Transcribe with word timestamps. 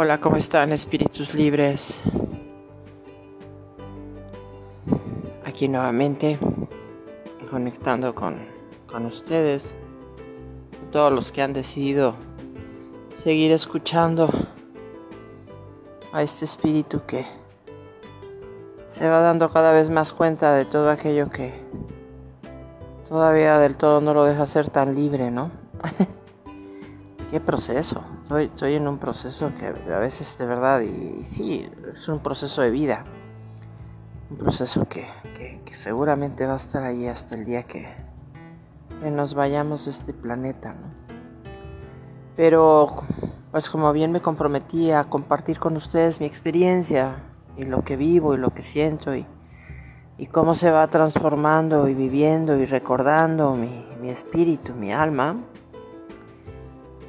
Hola, 0.00 0.20
¿cómo 0.20 0.36
están 0.36 0.70
espíritus 0.70 1.34
libres? 1.34 2.04
Aquí 5.44 5.66
nuevamente, 5.66 6.38
conectando 7.50 8.14
con, 8.14 8.36
con 8.88 9.06
ustedes, 9.06 9.74
todos 10.92 11.12
los 11.12 11.32
que 11.32 11.42
han 11.42 11.52
decidido 11.52 12.14
seguir 13.16 13.50
escuchando 13.50 14.30
a 16.12 16.22
este 16.22 16.44
espíritu 16.44 17.02
que 17.04 17.26
se 18.92 19.08
va 19.08 19.18
dando 19.18 19.50
cada 19.50 19.72
vez 19.72 19.90
más 19.90 20.12
cuenta 20.12 20.54
de 20.54 20.64
todo 20.64 20.90
aquello 20.90 21.28
que 21.28 21.60
todavía 23.08 23.58
del 23.58 23.76
todo 23.76 24.00
no 24.00 24.14
lo 24.14 24.26
deja 24.26 24.46
ser 24.46 24.70
tan 24.70 24.94
libre, 24.94 25.32
¿no? 25.32 25.50
Qué 27.32 27.40
proceso. 27.40 28.04
Estoy, 28.36 28.74
en 28.74 28.86
un 28.86 28.98
proceso 28.98 29.52
que 29.58 29.68
a 29.90 29.98
veces 29.98 30.36
de 30.36 30.44
verdad, 30.44 30.82
y, 30.82 31.24
sí, 31.24 31.66
es 31.94 32.08
un 32.10 32.18
proceso 32.18 32.60
de 32.60 32.68
vida. 32.68 33.04
Un 34.30 34.36
proceso 34.36 34.86
que, 34.86 35.06
seguramente 35.72 36.44
va 36.44 36.54
a 36.54 36.56
estar 36.56 36.82
ahí 36.82 37.06
hasta 37.06 37.36
el 37.36 37.46
día 37.46 37.62
que, 37.62 37.88
nos 39.10 39.32
vayamos 39.32 39.86
de 39.86 39.92
este 39.92 40.12
planeta, 40.12 40.74
¿no? 40.74 40.88
Pero, 42.36 43.02
pues 43.50 43.70
como 43.70 43.94
bien 43.94 44.12
me 44.12 44.20
comprometí 44.20 44.90
a 44.90 45.04
compartir 45.04 45.58
con 45.58 45.78
ustedes 45.78 46.20
mi 46.20 46.26
experiencia 46.26 47.22
y 47.56 47.64
lo 47.64 47.82
que 47.82 47.96
vivo 47.96 48.34
y 48.34 48.36
lo 48.36 48.50
que 48.50 48.62
siento 48.62 49.16
y, 49.16 49.24
y 50.18 50.26
cómo 50.26 50.52
se 50.54 50.70
va 50.70 50.86
transformando 50.88 51.88
y 51.88 51.94
viviendo 51.94 52.56
y 52.58 52.66
recordando 52.66 53.54
mi, 53.54 53.86
mi 54.02 54.10
espíritu, 54.10 54.74
mi 54.74 54.92
alma, 54.92 55.36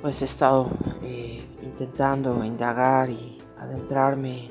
pues 0.01 0.21
he 0.21 0.25
estado 0.25 0.69
eh, 1.03 1.43
intentando 1.61 2.43
indagar 2.43 3.09
y 3.09 3.37
adentrarme 3.57 4.49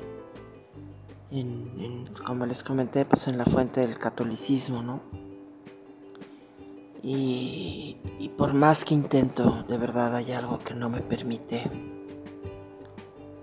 en, 1.31 2.05
como 2.25 2.45
les 2.45 2.63
comenté, 2.63 3.05
pues 3.05 3.27
en 3.27 3.37
la 3.37 3.45
fuente 3.45 3.81
del 3.81 3.97
catolicismo, 3.97 4.81
¿no? 4.81 5.01
Y, 7.01 7.97
por 8.37 8.53
más 8.53 8.83
que 8.83 8.93
intento, 8.93 9.63
de 9.67 9.77
verdad 9.77 10.15
hay 10.15 10.31
algo 10.31 10.59
que 10.59 10.73
no 10.73 10.89
me 10.89 11.01
permite. 11.01 11.63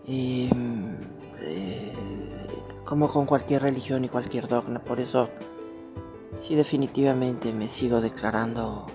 Em, 0.07 0.97
eh, 1.41 1.93
como 2.85 3.11
con 3.11 3.27
cualquier 3.27 3.63
religión 3.63 4.05
y 4.05 4.09
cualquier 4.09 4.47
dogma, 4.47 4.79
por 4.79 5.01
eso 5.01 5.29
sí 6.39 6.55
definitivamente 6.55 7.53
me 7.53 7.69
sigo 7.69 8.01
declarando 8.01 8.87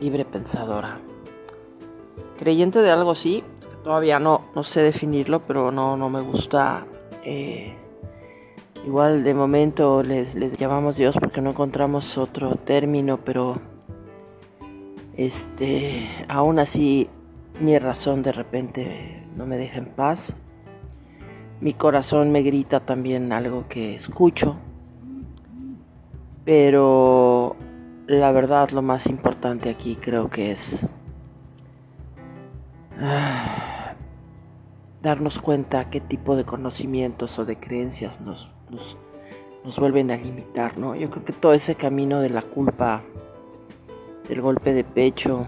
libre 0.00 0.24
pensadora. 0.24 1.00
Creyente 2.38 2.80
de 2.80 2.90
algo 2.90 3.14
sí, 3.14 3.42
todavía 3.82 4.18
no, 4.18 4.42
no 4.54 4.64
sé 4.64 4.82
definirlo, 4.82 5.40
pero 5.46 5.70
no, 5.70 5.96
no 5.96 6.10
me 6.10 6.20
gusta. 6.20 6.86
Eh, 7.24 7.74
igual 8.84 9.24
de 9.24 9.32
momento 9.32 10.02
le, 10.02 10.26
llamamos 10.58 10.96
Dios 10.96 11.16
porque 11.18 11.40
no 11.40 11.50
encontramos 11.50 12.18
otro 12.18 12.56
término, 12.56 13.18
pero 13.18 13.60
este, 15.16 16.08
aún 16.28 16.58
así 16.58 17.08
mi 17.60 17.78
razón 17.78 18.22
de 18.22 18.32
repente 18.32 19.24
no 19.36 19.46
me 19.46 19.56
deja 19.56 19.78
en 19.78 19.86
paz. 19.86 20.34
Mi 21.60 21.72
corazón 21.72 22.32
me 22.32 22.42
grita 22.42 22.80
también 22.80 23.32
algo 23.32 23.66
que 23.68 23.94
escucho, 23.94 24.56
pero 26.44 27.56
la 28.06 28.30
verdad 28.32 28.70
lo 28.70 28.82
más 28.82 29.06
importante 29.06 29.70
aquí 29.70 29.96
creo 29.96 30.28
que 30.28 30.50
es 30.50 30.86
Ah, 32.98 33.94
darnos 35.02 35.38
cuenta 35.38 35.90
qué 35.90 36.00
tipo 36.00 36.34
de 36.34 36.44
conocimientos 36.44 37.38
o 37.38 37.44
de 37.44 37.56
creencias 37.56 38.20
nos, 38.20 38.48
nos, 38.70 39.78
vuelven 39.78 40.10
a 40.10 40.16
limitar, 40.16 40.78
¿no? 40.78 40.94
Yo 40.94 41.10
creo 41.10 41.24
que 41.24 41.32
todo 41.32 41.52
ese 41.52 41.74
camino 41.74 42.20
de 42.20 42.30
la 42.30 42.42
culpa, 42.42 43.02
del 44.28 44.40
golpe 44.40 44.72
de 44.72 44.84
pecho, 44.84 45.46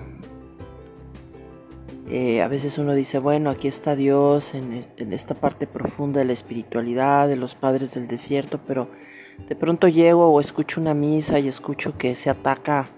eh, 2.11 2.43
a 2.43 2.49
veces 2.49 2.79
uno 2.79 2.95
dice, 2.95 3.19
bueno, 3.19 3.49
aquí 3.51 3.69
está 3.69 3.97
Dios 3.97 4.55
en, 4.55 4.85
esta 5.13 5.35
parte 5.35 5.67
profunda 5.67 6.21
de 6.21 6.27
la 6.27 6.33
espiritualidad, 6.35 7.29
de 7.29 7.37
los 7.37 7.55
padres 7.55 7.95
del 7.95 8.09
desierto, 8.09 8.61
pero 8.67 8.89
de 9.49 9.57
pronto 9.57 9.89
llego 9.89 10.29
o 10.29 10.41
escucho 10.41 10.81
una 10.81 10.95
misa 10.95 11.39
y 11.39 11.49
escucho 11.49 11.97
que 11.97 12.15
se 12.15 12.29
ataca 12.29 12.89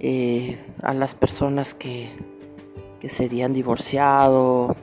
eh, 0.00 0.58
a 0.82 0.94
las 0.94 1.14
personas 1.14 1.74
que 1.74 2.10
que 3.04 3.10
se 3.10 3.26
habían 3.26 3.52
divorciado 3.52 4.74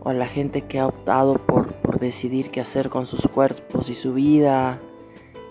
o 0.00 0.08
a 0.08 0.14
la 0.14 0.28
gente 0.28 0.62
que 0.62 0.78
ha 0.78 0.86
optado 0.86 1.34
por, 1.38 1.76
decidir 1.98 2.52
qué 2.52 2.60
hacer 2.60 2.88
con 2.88 3.08
sus 3.08 3.26
cuerpos 3.26 3.90
y 3.90 3.96
su 3.96 4.14
vida 4.14 4.78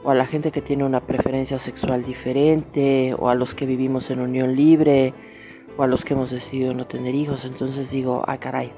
o 0.05 0.11
a 0.11 0.15
la 0.15 0.25
gente 0.25 0.53
que 0.53 0.61
tiene 0.61 0.85
una 0.85 1.01
preferencia 1.01 1.59
sexual 1.59 2.05
diferente 2.05 3.13
o 3.19 3.27
a 3.27 3.35
los 3.35 3.53
que 3.53 3.65
vivimos 3.65 4.09
en 4.09 4.21
unión 4.21 4.55
libre 4.55 5.13
o 5.75 5.83
a 5.83 5.87
los 5.87 6.05
que 6.05 6.13
hemos 6.13 6.31
decidido 6.31 6.73
no 6.73 6.87
tener 6.87 7.13
hijos. 7.13 7.43
Entonces 7.43 7.91
digo, 7.91 8.23
ay 8.25 8.37
caray, 8.37 8.71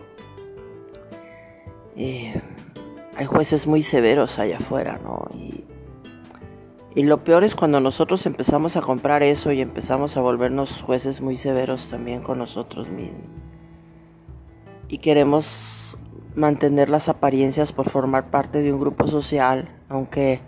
eh, 1.96 2.42
hay 3.16 3.26
jueces 3.28 3.68
muy 3.68 3.84
severos 3.84 4.40
allá 4.40 4.58
afuera, 4.58 5.00
¿no? 5.04 5.28
Y 6.96 7.04
lo 7.04 7.24
peor 7.24 7.44
es 7.44 7.56
cuando 7.56 7.80
nosotros 7.80 8.26
empezamos 8.26 8.76
a 8.76 8.82
comprar 8.82 9.22
eso 9.22 9.52
y 9.52 9.62
empezamos 9.62 10.18
a 10.18 10.22
volvernos 10.22 10.82
jueces 10.82 11.22
muy 11.22 11.38
severos 11.38 11.90
también 11.90 12.22
con 12.22 12.40
nosotros 12.40 12.90
mismos. 12.90 13.30
Y 14.88 14.98
queremos 14.98 15.98
mantener 16.36 16.90
las 16.90 17.08
apariencias 17.08 17.72
por 17.72 17.92
formar 17.92 18.32
parte 18.32 18.62
de 18.62 18.74
un 18.74 18.80
grupo 18.80 19.08
social, 19.08 19.70
aunque 19.88 20.42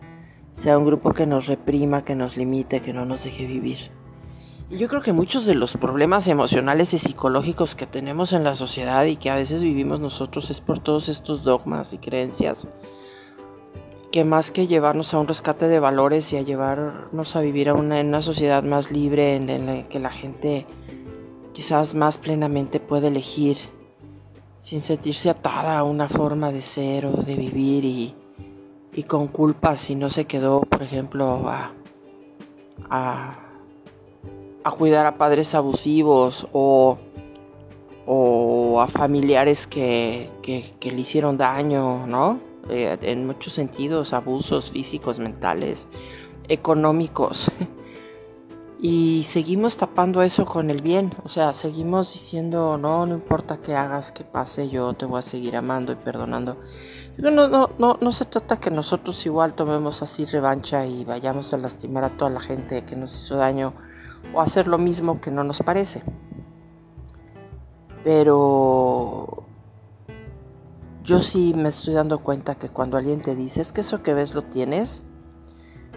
sea 0.54 0.80
un 0.80 0.86
grupo 0.86 1.14
que 1.14 1.28
nos 1.28 1.46
reprima, 1.46 2.04
que 2.04 2.16
nos 2.16 2.38
limite, 2.38 2.82
que 2.82 2.94
no 2.94 3.06
nos 3.06 3.24
deje 3.24 3.46
vivir. 3.46 3.92
Y 4.72 4.78
yo 4.78 4.88
creo 4.88 5.02
que 5.02 5.14
muchos 5.14 5.46
de 5.46 5.54
los 5.54 5.78
problemas 5.78 6.28
emocionales 6.28 6.94
y 6.94 6.98
psicológicos 6.98 7.76
que 7.76 7.86
tenemos 7.86 8.34
en 8.34 8.44
la 8.44 8.56
sociedad 8.56 9.06
y 9.06 9.18
que 9.18 9.30
a 9.30 9.36
veces 9.36 9.62
vivimos 9.62 10.00
nosotros 10.00 10.50
es 10.50 10.60
por 10.60 10.80
todos 10.80 11.08
estos 11.08 11.44
dogmas 11.44 11.94
y 11.94 12.00
creencias 12.00 12.58
que 14.12 14.26
más 14.26 14.52
que 14.52 14.68
llevarnos 14.68 15.14
a 15.14 15.20
un 15.20 15.28
rescate 15.28 15.70
de 15.70 15.80
valores 15.80 16.34
y 16.34 16.38
a 16.38 16.42
llevarnos 16.42 17.36
a 17.36 17.40
vivir 17.40 17.70
a 17.70 17.74
una, 17.74 18.02
en 18.02 18.08
una 18.08 18.22
sociedad 18.22 18.62
más 18.62 18.92
libre 18.92 19.38
en, 19.38 19.66
la 19.66 19.88
que 19.88 20.00
la 20.00 20.12
gente 20.12 20.66
quizás 21.54 21.96
más 21.96 22.18
plenamente 22.18 22.82
puede 22.82 23.08
elegir 23.08 23.58
sin 24.62 24.82
sentirse 24.82 25.30
atada 25.30 25.80
a 25.80 25.84
una 25.84 26.10
forma 26.10 26.52
de 26.52 26.62
ser 26.62 27.06
o 27.06 27.24
de 27.24 27.36
vivir 27.36 27.86
y, 27.86 28.16
con 29.08 29.28
culpa 29.28 29.78
si 29.78 29.96
no 29.96 30.10
se 30.10 30.26
quedó, 30.26 30.62
por 30.62 30.84
ejemplo, 30.84 31.50
a, 31.50 31.72
a, 32.90 34.72
cuidar 34.78 35.06
a 35.06 35.18
padres 35.18 35.56
abusivos 35.56 36.48
o, 36.52 36.98
o 38.06 38.82
a 38.82 38.88
familiares 38.88 39.66
que, 39.66 40.30
que 40.44 40.92
le 40.92 41.00
hicieron 41.00 41.38
daño, 41.38 42.06
¿no? 42.06 42.51
Eh, 42.70 42.98
en 43.02 43.26
muchos 43.26 43.54
sentidos, 43.54 44.14
abusos 44.14 44.72
físicos, 44.72 45.20
mentales, 45.20 45.88
económicos. 46.48 47.52
y 48.80 49.24
seguimos 49.28 49.78
tapando 49.78 50.22
eso 50.22 50.46
con 50.46 50.70
el 50.70 50.82
bien, 50.82 51.14
o 51.24 51.30
sea, 51.30 51.54
seguimos 51.54 52.14
diciendo, 52.14 52.78
no, 52.78 53.06
no 53.06 53.16
importa 53.16 53.58
qué 53.58 53.76
hagas, 53.76 54.12
que 54.12 54.24
pase, 54.24 54.70
yo 54.70 54.94
te 54.94 55.06
voy 55.06 55.20
a 55.20 55.24
seguir 55.24 55.56
amando 55.56 55.92
y 55.92 55.96
perdonando. 55.96 56.58
No, 57.18 57.30
no, 57.30 57.70
no, 57.78 57.98
no 58.00 58.12
se 58.12 58.26
trata 58.26 58.60
que 58.60 58.72
nosotros 58.72 59.26
igual 59.26 59.54
tomemos 59.54 60.02
así 60.02 60.26
revancha 60.26 60.86
y 60.86 61.04
vayamos 61.04 61.54
a 61.54 61.58
lastimar 61.58 62.06
a 62.06 62.10
toda 62.10 62.32
la 62.32 62.40
gente 62.40 62.86
que 62.86 62.96
nos 62.96 63.14
hizo 63.24 63.36
daño 63.36 63.74
o 64.34 64.42
hacer 64.42 64.68
lo 64.68 64.78
mismo 64.78 65.20
que 65.20 65.30
no 65.30 65.44
nos 65.44 65.60
parece. 65.60 66.04
Pero 68.04 69.44
yo 71.04 71.22
sí 71.22 71.54
me 71.56 71.70
estoy 71.70 71.96
dando 71.96 72.20
cuenta 72.20 72.56
que 72.56 72.70
cuando 72.70 72.98
alguien 72.98 73.22
te 73.22 73.36
dice, 73.36 73.62
es 73.62 73.72
que 73.72 73.82
eso 73.82 74.04
que 74.04 74.14
ves 74.14 74.36
lo 74.36 74.44
tienes, 74.44 75.02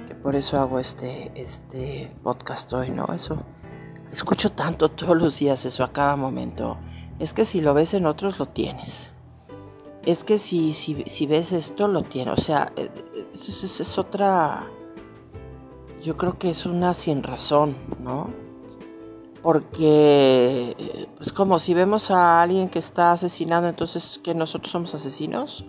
que 0.06 0.14
por 0.14 0.34
eso 0.36 0.58
hago 0.58 0.78
este, 0.78 1.30
este 1.34 2.10
podcast 2.22 2.72
hoy, 2.72 2.90
¿no? 2.90 3.06
Eso, 3.14 3.42
escucho 4.12 4.52
tanto 4.52 4.90
todos 4.90 5.16
los 5.16 5.38
días 5.38 5.64
eso 5.64 5.84
a 5.84 5.92
cada 5.92 6.16
momento. 6.16 6.78
Es 7.18 7.32
que 7.32 7.44
si 7.44 7.60
lo 7.60 7.74
ves 7.74 7.94
en 7.94 8.06
otros, 8.06 8.38
lo 8.38 8.46
tienes. 8.46 9.10
Es 10.06 10.24
que 10.24 10.38
si, 10.38 10.72
si, 10.72 11.04
si 11.04 11.26
ves 11.26 11.52
esto, 11.52 11.88
lo 11.88 12.02
tienes. 12.02 12.38
O 12.38 12.40
sea, 12.40 12.72
eh, 12.76 12.90
eh, 13.14 13.26
es, 13.34 13.80
es 13.80 13.98
otra... 13.98 14.66
Yo 16.02 16.16
creo 16.16 16.38
que 16.38 16.50
es 16.50 16.66
una 16.66 16.92
sin 16.92 17.22
razón, 17.22 17.76
¿no? 18.02 18.43
Porque 19.44 20.74
es 20.78 21.06
pues, 21.18 21.32
como 21.34 21.58
si 21.58 21.74
vemos 21.74 22.10
a 22.10 22.40
alguien 22.40 22.70
que 22.70 22.78
está 22.78 23.12
asesinando, 23.12 23.68
entonces 23.68 24.18
que 24.24 24.34
nosotros 24.34 24.72
somos 24.72 24.94
asesinos. 24.94 25.66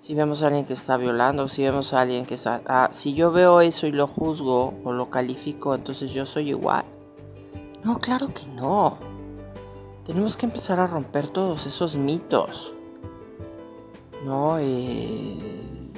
Si 0.00 0.14
vemos 0.14 0.42
a 0.42 0.46
alguien 0.46 0.64
que 0.64 0.74
está 0.74 0.96
violando, 0.96 1.48
si 1.48 1.62
vemos 1.62 1.92
a 1.92 2.02
alguien 2.02 2.24
que 2.24 2.34
está... 2.34 2.62
Ah, 2.66 2.90
si 2.92 3.14
yo 3.14 3.32
veo 3.32 3.60
eso 3.60 3.88
y 3.88 3.90
lo 3.90 4.06
juzgo 4.06 4.74
o 4.84 4.92
lo 4.92 5.10
califico, 5.10 5.74
entonces 5.74 6.12
yo 6.12 6.24
soy 6.24 6.50
igual. 6.50 6.84
No, 7.82 7.98
claro 7.98 8.28
que 8.28 8.46
no. 8.46 8.96
tenemos 10.06 10.36
que 10.36 10.46
empezar 10.46 10.78
a 10.78 10.86
romper 10.86 11.30
todos 11.30 11.66
esos 11.66 11.96
mitos. 11.96 12.72
¿No? 14.24 14.58
Eh, 14.60 15.90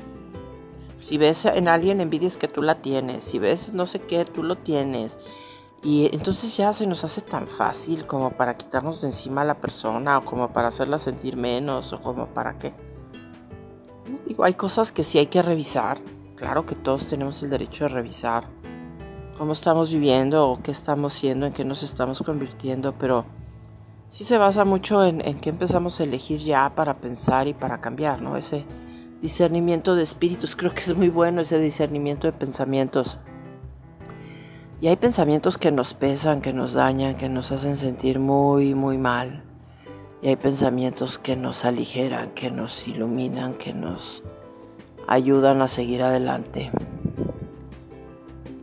si 1.03 1.19
ves 1.19 1.45
en 1.45 1.69
alguien 1.69 2.01
envidias 2.01 2.39
que 2.39 2.49
tú 2.49 2.63
la 2.63 2.77
tienes. 2.77 3.27
Si 3.27 3.39
ves 3.39 3.75
no 3.75 3.87
sé 3.87 4.01
qué, 4.01 4.25
tú 4.25 4.43
lo 4.43 4.57
tienes. 4.57 5.15
Y 5.85 6.09
entonces 6.15 6.57
ya 6.57 6.73
se 6.73 6.87
nos 6.87 7.05
hace 7.05 7.21
tan 7.21 7.47
fácil 7.47 8.07
como 8.07 8.31
para 8.31 8.57
quitarnos 8.57 9.03
de 9.03 9.09
encima 9.09 9.43
a 9.43 9.45
la 9.45 9.61
persona 9.61 10.17
o 10.17 10.25
como 10.25 10.49
para 10.49 10.69
hacerla 10.69 10.99
sentir 10.99 11.37
menos 11.37 11.93
o 11.93 12.01
como 12.01 12.27
para 12.29 12.59
qué. 12.59 12.73
Digo, 14.27 14.45
hay 14.45 14.55
cosas 14.55 14.93
que 14.93 15.05
sí 15.05 15.19
hay 15.19 15.27
que 15.27 15.43
revisar. 15.43 16.01
Claro 16.37 16.65
que 16.65 16.75
todos 16.75 17.07
tenemos 17.07 17.43
el 17.43 17.51
derecho 17.51 17.85
de 17.85 17.89
revisar 17.91 18.45
cómo 19.37 19.53
estamos 19.53 19.93
viviendo 19.93 20.49
o 20.49 20.63
qué 20.63 20.71
estamos 20.71 21.13
siendo, 21.13 21.45
en 21.47 21.53
qué 21.53 21.65
nos 21.65 21.83
estamos 21.83 22.23
convirtiendo, 22.23 22.95
pero 22.99 23.27
sí 24.09 24.25
se 24.25 24.39
basa 24.39 24.65
mucho 24.65 25.05
en, 25.05 25.21
en 25.27 25.39
qué 25.39 25.51
empezamos 25.51 26.01
a 26.01 26.05
elegir 26.05 26.41
ya 26.41 26.75
para 26.75 26.95
pensar 26.95 27.47
y 27.47 27.53
para 27.53 27.83
cambiar, 27.83 28.23
¿no? 28.23 28.39
Ese 28.39 28.65
discernimiento 29.21 29.95
de 29.95 30.03
espíritus, 30.03 30.57
creo 30.57 30.73
que 30.73 30.81
es 30.81 30.97
muy 30.97 31.11
bueno 31.11 31.43
ese 31.43 31.59
discernimiento 31.59 32.27
de 32.27 32.33
pensamientos. 32.33 33.19
Y 34.81 34.89
hay 34.89 34.97
pensamientos 34.97 35.57
que 35.57 35.73
nos 35.73 35.95
pesan, 35.95 36.43
que 36.43 36.53
nos 36.53 36.73
dañan, 36.73 37.17
que 37.17 37.29
nos 37.29 37.53
hacen 37.53 37.77
sentir 37.77 38.19
muy, 38.19 38.75
muy 38.75 38.99
mal. 38.99 39.45
Y 40.21 40.29
hay 40.29 40.37
pensamientos 40.37 41.19
que 41.19 41.37
nos 41.37 41.65
aligeran, 41.65 42.31
que 42.31 42.51
nos 42.51 42.87
iluminan, 42.89 43.55
que 43.55 43.73
nos 43.73 44.23
ayudan 45.07 45.63
a 45.63 45.69
seguir 45.69 46.03
adelante. 46.03 46.71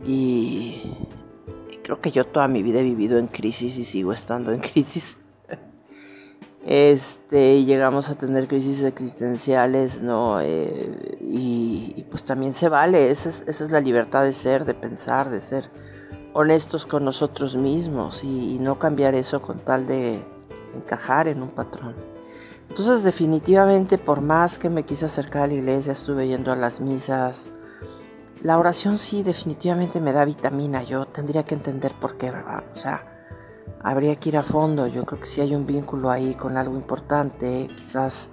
Y, 0.04 0.82
creo 1.82 2.00
que 2.00 2.10
yo 2.10 2.24
toda 2.24 2.48
mi 2.48 2.62
vida 2.62 2.80
he 2.80 2.84
vivido 2.84 3.18
en 3.18 3.28
crisis 3.28 3.78
y 3.78 3.84
sigo 3.84 4.12
estando 4.12 4.52
en 4.52 4.60
crisis. 4.72 5.16
Este, 6.64 7.64
llegamos 7.64 8.08
a 8.08 8.14
tener 8.14 8.46
crisis 8.46 8.84
existenciales, 8.84 10.00
¿no? 10.00 10.40
Eh, 10.40 11.18
y, 11.20 12.04
pues 12.10 12.24
también 12.24 12.54
se 12.54 12.68
vale, 12.68 13.10
esa 13.10 13.30
es, 13.30 13.60
la 13.70 13.80
libertad 13.80 14.24
de 14.24 14.32
ser, 14.32 14.64
de 14.64 14.74
pensar, 14.74 15.30
de 15.30 15.40
ser 15.40 15.70
honestos 16.34 16.86
con 16.86 17.04
nosotros 17.04 17.56
mismos 17.56 18.24
y, 18.24 18.58
no 18.58 18.78
cambiar 18.78 19.14
eso 19.14 19.42
con 19.42 19.58
tal 19.58 19.86
de 19.86 20.22
encajar 20.74 21.28
en 21.28 21.42
un 21.42 21.50
patrón. 21.50 21.94
Entonces 22.68 23.02
definitivamente 23.02 23.98
por 23.98 24.20
más 24.20 24.58
que 24.58 24.70
me 24.70 24.84
quise 24.84 25.06
acercar 25.06 25.42
a 25.42 25.46
la 25.48 25.54
iglesia, 25.54 25.92
estuve 25.92 26.28
yendo 26.28 26.52
a 26.52 26.56
las 26.56 26.80
misas, 26.80 27.46
la 28.42 28.58
oración 28.58 28.98
sí 28.98 29.22
definitivamente 29.22 30.00
me 30.00 30.12
da 30.12 30.24
vitamina, 30.24 30.82
yo 30.82 31.06
tendría 31.06 31.44
que 31.44 31.54
entender 31.54 31.92
por 31.92 32.16
qué, 32.16 32.30
¿verdad? 32.30 32.64
O 32.74 32.76
sea, 32.76 33.04
habría 33.82 34.16
que 34.16 34.30
ir 34.30 34.36
a 34.38 34.42
fondo, 34.42 34.86
yo 34.86 35.04
creo 35.04 35.20
que 35.20 35.26
si 35.26 35.40
hay 35.42 35.54
un 35.54 35.66
vínculo 35.66 36.10
ahí 36.10 36.34
con 36.34 36.56
algo 36.56 36.76
importante, 36.76 37.66
quizás 37.68 38.30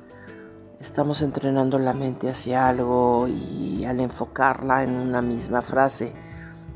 estamos 0.79 1.21
entrenando 1.21 1.77
la 1.77 1.93
mente 1.93 2.29
hacia 2.29 2.67
algo 2.69 3.27
y 3.27 3.83
al 3.83 3.99
enfocarla 3.99 4.83
en 4.83 4.95
una 4.95 5.21
misma 5.21 5.61
frase 5.61 6.13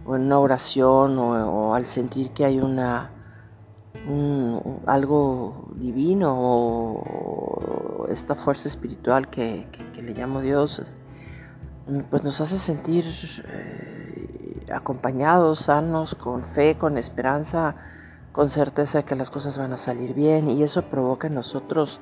o 0.06 0.16
en 0.16 0.24
una 0.24 0.40
oración 0.40 1.18
o, 1.18 1.74
al 1.76 1.86
sentir 1.86 2.32
que 2.32 2.46
hay 2.46 2.60
una 2.60 3.12
algo 4.86 5.70
divino 5.76 6.36
o, 6.38 8.08
esta 8.10 8.36
fuerza 8.36 8.68
espiritual 8.68 9.30
que, 9.30 9.66
le 9.96 10.14
llamo 10.14 10.42
Dios 10.42 10.98
pues 12.10 12.24
nos 12.24 12.40
hace 12.42 12.58
sentir 12.58 13.06
eh, 13.46 14.66
acompañados, 14.74 15.60
sanos, 15.60 16.16
con 16.16 16.46
fe, 16.46 16.78
con 16.78 16.98
esperanza, 16.98 17.76
con 18.32 18.50
certeza 18.50 19.00
de 19.00 19.04
que 19.04 19.16
las 19.16 19.30
cosas 19.30 19.58
van 19.58 19.74
a 19.74 19.78
salir 19.78 20.14
bien 20.14 20.50
y 20.50 20.64
eso 20.64 20.84
provoca 20.84 21.28
en 21.28 21.36
nosotros 21.36 22.00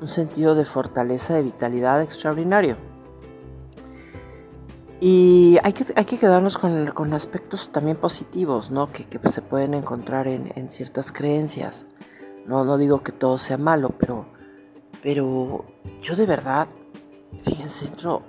un 0.00 0.08
sentido 0.08 0.54
de 0.54 0.64
fortaleza, 0.64 1.34
de 1.34 1.42
vitalidad 1.42 2.02
extraordinario. 2.02 2.93
Y 5.00 5.58
hay 5.62 5.72
que, 5.72 5.86
hay 5.96 6.04
que 6.04 6.18
quedarnos 6.18 6.56
con, 6.56 6.86
con, 6.88 7.12
aspectos 7.14 7.70
también 7.70 7.96
positivos, 7.96 8.70
¿no? 8.70 8.92
Que, 8.92 9.04
que 9.04 9.28
se 9.28 9.42
pueden 9.42 9.74
encontrar 9.74 10.28
en, 10.28 10.52
en, 10.54 10.70
ciertas 10.70 11.12
creencias. 11.12 11.86
No, 12.46 12.64
no 12.64 12.78
digo 12.78 13.02
que 13.02 13.12
todo 13.12 13.36
sea 13.36 13.58
malo, 13.58 13.90
pero, 13.98 14.26
pero 15.02 15.64
yo 16.00 16.14
de 16.14 16.26
verdad, 16.26 16.68
fíjense, 17.44 17.90
yo, 17.98 18.22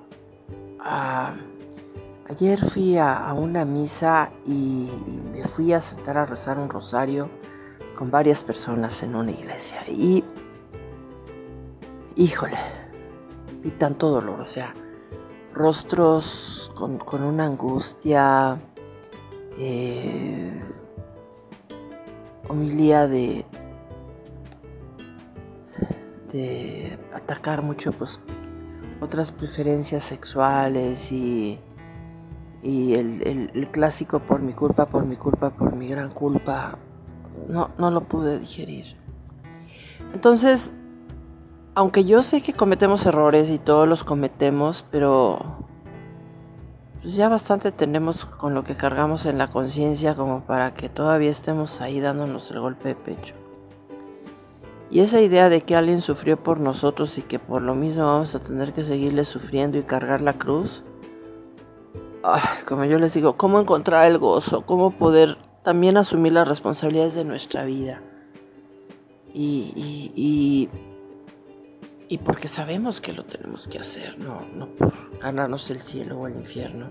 ayer 2.30 2.70
fui 2.70 2.98
a, 2.98 3.34
una 3.34 3.66
misa 3.66 4.32
y, 4.46 4.90
me 5.32 5.44
fui 5.44 5.74
a 5.74 5.82
sentar 5.82 6.18
a 6.18 6.26
rezar 6.26 6.58
un 6.60 6.70
rosario 6.70 7.30
con 7.98 8.12
varias 8.12 8.44
personas 8.44 9.02
en 9.04 9.16
una 9.16 9.32
iglesia. 9.32 9.82
Y, 9.88 10.24
híjole, 12.16 12.58
vi 13.62 13.72
tanto 13.72 14.10
dolor, 14.10 14.42
o 14.42 14.46
sea, 14.46 14.74
rostros 15.56 16.72
con, 16.76 17.24
una 17.24 17.46
angustia, 17.46 18.60
eh, 19.58 20.62
de, 23.08 23.46
de 26.32 27.00
atacar 27.14 27.62
mucho 27.62 27.92
pues 27.92 28.20
otras 29.00 29.32
preferencias 29.32 30.04
sexuales 30.04 31.12
y, 31.12 31.58
y 32.62 32.94
el, 32.96 33.52
el, 33.54 33.68
clásico 33.70 34.20
por 34.20 34.42
mi 34.42 34.54
culpa, 34.54 34.88
por 34.88 35.06
mi 35.06 35.16
culpa, 35.16 35.52
por 35.52 35.76
mi 35.76 35.88
gran 35.88 36.10
culpa, 36.12 36.78
no, 37.48 37.72
no 37.78 37.92
lo 37.92 38.02
pude 38.02 38.40
digerir. 38.40 38.96
Entonces, 40.14 40.74
aunque 41.76 42.06
yo 42.06 42.24
sé 42.24 42.42
que 42.42 42.54
cometemos 42.54 43.06
errores 43.06 43.50
y 43.50 43.60
todos 43.60 43.88
los 43.88 44.06
cometemos, 44.06 44.86
pero 44.92 45.40
pues 47.02 47.16
ya 47.16 47.28
bastante 47.28 47.74
tenemos 47.74 48.24
con 48.24 48.54
lo 48.54 48.64
que 48.64 48.76
cargamos 48.78 49.26
en 49.26 49.38
la 49.38 49.48
conciencia 49.48 50.16
como 50.16 50.42
para 50.46 50.74
que 50.74 50.88
todavía 50.88 51.30
estemos 51.30 51.82
ahí 51.82 52.00
dándonos 52.00 52.50
el 52.50 52.62
golpe 52.62 52.90
de 52.90 52.96
pecho. 52.96 53.36
Y 54.90 55.02
esa 55.02 55.20
idea 55.20 55.50
de 55.50 55.62
que 55.62 55.76
alguien 55.76 56.02
sufrió 56.02 56.38
por 56.38 56.62
nosotros 56.62 57.18
y 57.18 57.22
que 57.22 57.40
por 57.40 57.62
lo 57.62 57.76
mismo 57.76 58.06
vamos 58.06 58.34
a 58.36 58.40
tener 58.40 58.72
que 58.72 58.86
seguirle 58.86 59.26
sufriendo 59.26 59.78
y 59.78 59.84
cargar 59.84 60.22
la 60.22 60.34
cruz, 60.34 60.82
como 62.66 62.86
yo 62.86 62.98
les 62.98 63.14
digo, 63.14 63.36
cómo 63.36 63.60
encontrar 63.60 64.08
el 64.08 64.18
gozo, 64.18 64.62
cómo 64.62 64.92
poder 64.92 65.38
también 65.64 65.98
asumir 65.98 66.32
las 66.34 66.48
responsabilidades 66.48 67.16
de 67.16 67.26
nuestra 67.26 67.66
vida. 67.66 68.02
Y, 69.34 69.74
y 69.76 70.06
y 70.16 70.70
porque 72.20 72.48
sabemos 72.48 73.02
que 73.02 73.14
lo 73.14 73.26
tenemos 73.26 73.68
que 73.68 73.80
hacer, 73.80 74.18
no, 74.20 74.42
no 74.56 74.68
por 74.68 74.94
ganarnos 75.20 75.70
el 75.72 75.82
cielo 75.82 76.20
o 76.20 76.28
el 76.28 76.36
infierno. 76.36 76.88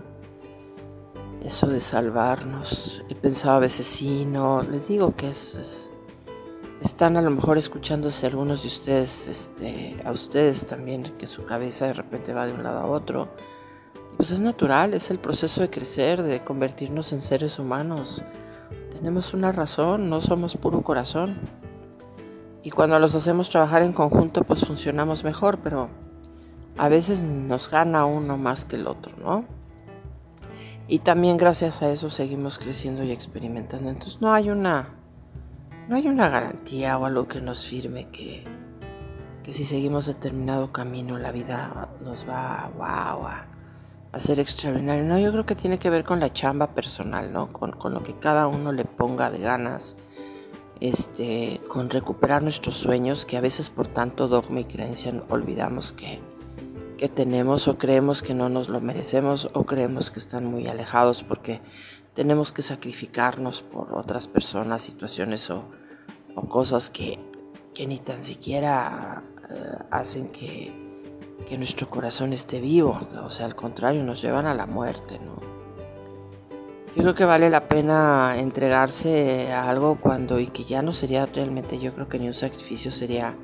Eso 1.43 1.67
de 1.67 1.79
salvarnos, 1.79 3.03
he 3.09 3.15
pensado 3.15 3.55
a 3.55 3.59
veces 3.59 3.85
sí, 3.85 4.25
no, 4.25 4.61
les 4.63 4.87
digo 4.87 5.15
que 5.15 5.29
es, 5.29 5.89
están 6.81 7.17
a 7.17 7.21
lo 7.21 7.29
mejor 7.29 7.57
escuchándose 7.57 8.25
algunos 8.27 8.63
de 8.63 8.67
ustedes, 8.67 9.27
este, 9.27 9.95
a 10.03 10.11
ustedes 10.11 10.65
también, 10.65 11.13
que 11.17 11.27
su 11.27 11.45
cabeza 11.45 11.87
de 11.87 11.93
repente 11.93 12.33
va 12.33 12.47
de 12.47 12.53
un 12.53 12.63
lado 12.63 12.79
a 12.79 12.87
otro. 12.87 13.29
Pues 14.17 14.31
es 14.31 14.39
natural, 14.39 14.93
es 14.93 15.11
el 15.11 15.19
proceso 15.19 15.61
de 15.61 15.69
crecer, 15.69 16.23
de 16.23 16.43
convertirnos 16.43 17.13
en 17.13 17.21
seres 17.21 17.59
humanos. 17.59 18.23
Tenemos 18.91 19.33
una 19.33 19.51
razón, 19.51 20.09
no 20.09 20.21
somos 20.21 20.57
puro 20.57 20.81
corazón. 20.81 21.37
Y 22.65 22.71
cuando 22.71 22.97
los 22.97 23.13
hacemos 23.13 23.51
trabajar 23.51 23.83
en 23.83 23.93
conjunto, 23.93 24.41
pues 24.41 24.65
funcionamos 24.65 25.23
mejor, 25.23 25.59
pero 25.59 25.87
a 26.79 26.89
veces 26.89 27.21
nos 27.21 27.69
gana 27.69 28.05
uno 28.05 28.37
más 28.37 28.65
que 28.65 28.75
el 28.75 28.87
otro, 28.87 29.13
¿no? 29.21 29.45
Y 30.87 30.99
también 30.99 31.37
gracias 31.37 31.83
a 31.83 31.91
eso 31.91 32.09
seguimos 32.09 32.57
creciendo 32.57 33.03
y 33.03 33.11
experimentando. 33.11 33.91
Entonces 33.91 34.19
no 34.19 34.33
hay 34.33 34.49
una, 34.49 34.95
no 35.87 35.95
hay 35.95 36.07
una 36.07 36.27
garantía 36.27 36.97
o 36.97 37.05
algo 37.05 37.27
que 37.27 37.39
nos 37.39 37.67
firme 37.67 38.07
que, 38.09 38.43
que 39.43 39.53
si 39.53 39.63
seguimos 39.63 40.07
determinado 40.07 40.71
camino 40.71 41.19
la 41.19 41.31
vida 41.31 41.89
nos 42.03 42.27
va 42.27 42.71
wow, 42.75 43.27
a, 43.27 43.45
a 44.11 44.19
ser 44.19 44.39
extraordinario. 44.39 45.03
No, 45.03 45.19
yo 45.19 45.31
creo 45.31 45.45
que 45.45 45.55
tiene 45.55 45.77
que 45.77 45.91
ver 45.91 46.03
con 46.03 46.19
la 46.19 46.33
chamba 46.33 46.65
personal, 46.73 47.31
¿no? 47.31 47.53
Con, 47.53 47.73
con 47.73 47.93
lo 47.93 48.01
que 48.01 48.15
cada 48.15 48.47
uno 48.47 48.71
le 48.71 48.85
ponga 48.85 49.29
de 49.29 49.37
ganas 49.37 49.95
este, 50.79 51.61
con 51.67 51.89
recuperar 51.89 52.43
nuestros 52.43 52.75
sueños 52.75 53.25
que 53.25 53.37
a 53.37 53.41
veces 53.41 53.69
por 53.69 53.87
tanto 53.87 54.27
dogma 54.27 54.61
y 54.61 54.65
creencia 54.65 55.13
olvidamos 55.29 55.93
que, 55.93 56.19
que 56.97 57.09
tenemos 57.09 57.67
o 57.67 57.77
creemos 57.77 58.21
que 58.21 58.33
no 58.33 58.49
nos 58.49 58.69
lo 58.69 58.81
merecemos 58.81 59.49
o 59.53 59.65
creemos 59.65 60.11
que 60.11 60.19
están 60.19 60.45
muy 60.45 60.67
alejados 60.67 61.23
porque 61.23 61.61
tenemos 62.13 62.51
que 62.51 62.61
sacrificarnos 62.61 63.61
por 63.61 63.93
otras 63.93 64.27
personas, 64.27 64.81
situaciones 64.81 65.49
o, 65.49 65.63
cosas 66.49 66.89
que, 66.89 67.19
que, 67.73 67.87
ni 67.87 67.99
tan 67.99 68.23
siquiera 68.23 69.23
eh, 69.49 69.77
hacen 69.91 70.29
que, 70.29 70.71
que, 71.47 71.57
nuestro 71.57 71.89
corazón 71.89 72.33
esté 72.33 72.59
vivo, 72.59 72.99
o 73.23 73.29
sea, 73.29 73.45
al 73.45 73.55
contrario, 73.55 74.03
nos 74.03 74.21
llevan 74.21 74.45
a 74.45 74.53
la 74.53 74.65
muerte, 74.65 75.19
¿no? 75.19 75.54
Yo 76.95 77.01
creo 77.01 77.15
que 77.15 77.25
vale 77.25 77.49
la 77.49 77.67
pena 77.67 78.37
entregarse 78.37 79.51
a 79.51 79.69
algo 79.69 79.97
cuando 79.99 80.39
y 80.39 80.47
que 80.47 80.63
ya 80.63 80.81
no 80.81 80.93
sería 80.93 81.25
realmente, 81.25 81.77
yo 81.77 81.93
creo 81.93 82.07
que 82.07 82.19
ni 82.19 82.27
un 82.27 82.33
sacrificio 82.33 82.89
sería 82.89 83.35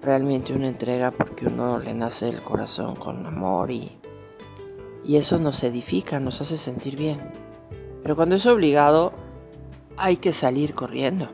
realmente 0.00 0.52
una 0.52 0.68
entrega 0.68 1.10
porque 1.10 1.46
uno 1.46 1.80
le 1.80 1.92
nace 1.92 2.28
el 2.28 2.40
corazón 2.40 2.94
con 2.94 3.26
amor 3.26 3.72
y, 3.72 3.98
y 5.04 5.16
eso 5.16 5.40
nos 5.40 5.64
edifica, 5.64 6.20
nos 6.20 6.40
hace 6.40 6.56
sentir 6.56 6.96
bien. 6.96 7.18
Pero 8.02 8.14
cuando 8.14 8.36
es 8.36 8.46
obligado 8.46 9.12
hay 9.96 10.18
que 10.18 10.32
salir 10.32 10.74
corriendo 10.74 11.28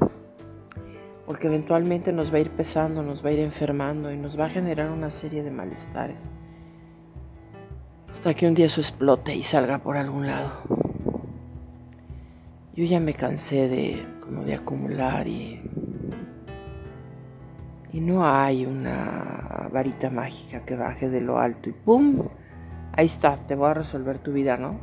porque 1.27 1.47
eventualmente 1.47 2.13
nos 2.13 2.33
va 2.33 2.39
a 2.39 2.41
ir 2.41 2.51
pesando, 2.51 3.03
nos 3.03 3.25
va 3.25 3.31
a 3.31 3.33
ir 3.33 3.41
enfermando 3.41 4.13
y 4.13 4.17
nos 4.17 4.39
va 4.39 4.47
a 4.47 4.51
generar 4.51 4.91
una 4.91 5.11
serie 5.11 5.43
de 5.43 5.51
malestares. 5.51 6.19
Hasta 8.11 8.35
que 8.35 8.47
un 8.47 8.55
día 8.55 8.67
eso 8.67 8.81
explote 8.81 9.35
y 9.35 9.43
salga 9.43 9.79
por 9.79 9.97
algún 9.97 10.27
lado. 10.27 10.84
Yo 12.75 12.85
ya 12.85 12.99
me 12.99 13.15
cansé 13.15 13.69
de 13.69 14.05
como 14.21 14.43
de 14.43 14.55
acumular 14.55 15.29
y 15.29 15.61
y 17.93 18.01
no 18.01 18.27
hay 18.27 18.67
una 18.67 19.69
varita 19.73 20.11
mágica 20.11 20.65
que 20.65 20.75
baje 20.75 21.09
de 21.09 21.21
lo 21.21 21.39
alto 21.39 21.71
y 21.71 21.73
¡pum! 21.73 22.27
Ahí 22.93 23.07
está, 23.07 23.37
te 23.47 23.55
voy 23.55 23.71
a 23.71 23.75
resolver 23.75 24.19
tu 24.19 24.33
vida, 24.33 24.57
¿no? 24.57 24.81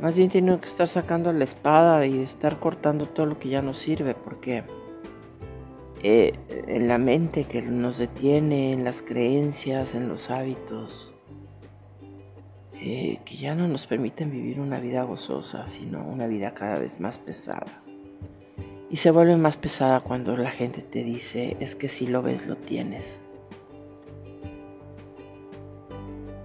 Más 0.00 0.16
bien 0.16 0.28
tiene 0.28 0.58
que 0.58 0.68
estar 0.68 0.88
sacando 0.88 1.32
la 1.32 1.44
espada 1.44 2.04
y 2.04 2.18
estar 2.18 2.58
cortando 2.58 3.06
todo 3.06 3.26
lo 3.26 3.38
que 3.38 3.50
ya 3.50 3.62
no 3.62 3.72
sirve 3.72 4.14
porque 4.16 4.64
eh, 6.02 6.32
en 6.66 6.88
la 6.88 6.98
mente 6.98 7.44
que 7.44 7.62
nos 7.62 7.98
detiene, 7.98 8.72
en 8.72 8.82
las 8.82 9.00
creencias, 9.00 9.94
en 9.94 10.08
los 10.08 10.28
hábitos, 10.28 11.14
eh, 12.88 13.18
que 13.24 13.36
ya 13.36 13.56
no 13.56 13.66
nos 13.66 13.84
permiten 13.88 14.30
vivir 14.30 14.60
una 14.60 14.78
vida 14.78 15.02
gozosa, 15.02 15.66
sino 15.66 16.04
una 16.04 16.28
vida 16.28 16.54
cada 16.54 16.78
vez 16.78 17.00
más 17.00 17.18
pesada. 17.18 17.82
Y 18.88 18.94
se 18.94 19.10
vuelve 19.10 19.36
más 19.36 19.56
pesada 19.56 19.98
cuando 19.98 20.36
la 20.36 20.52
gente 20.52 20.82
te 20.82 21.02
dice, 21.02 21.56
es 21.58 21.74
que 21.74 21.88
si 21.88 22.06
lo 22.06 22.22
ves, 22.22 22.46
lo 22.46 22.54
tienes. 22.54 23.20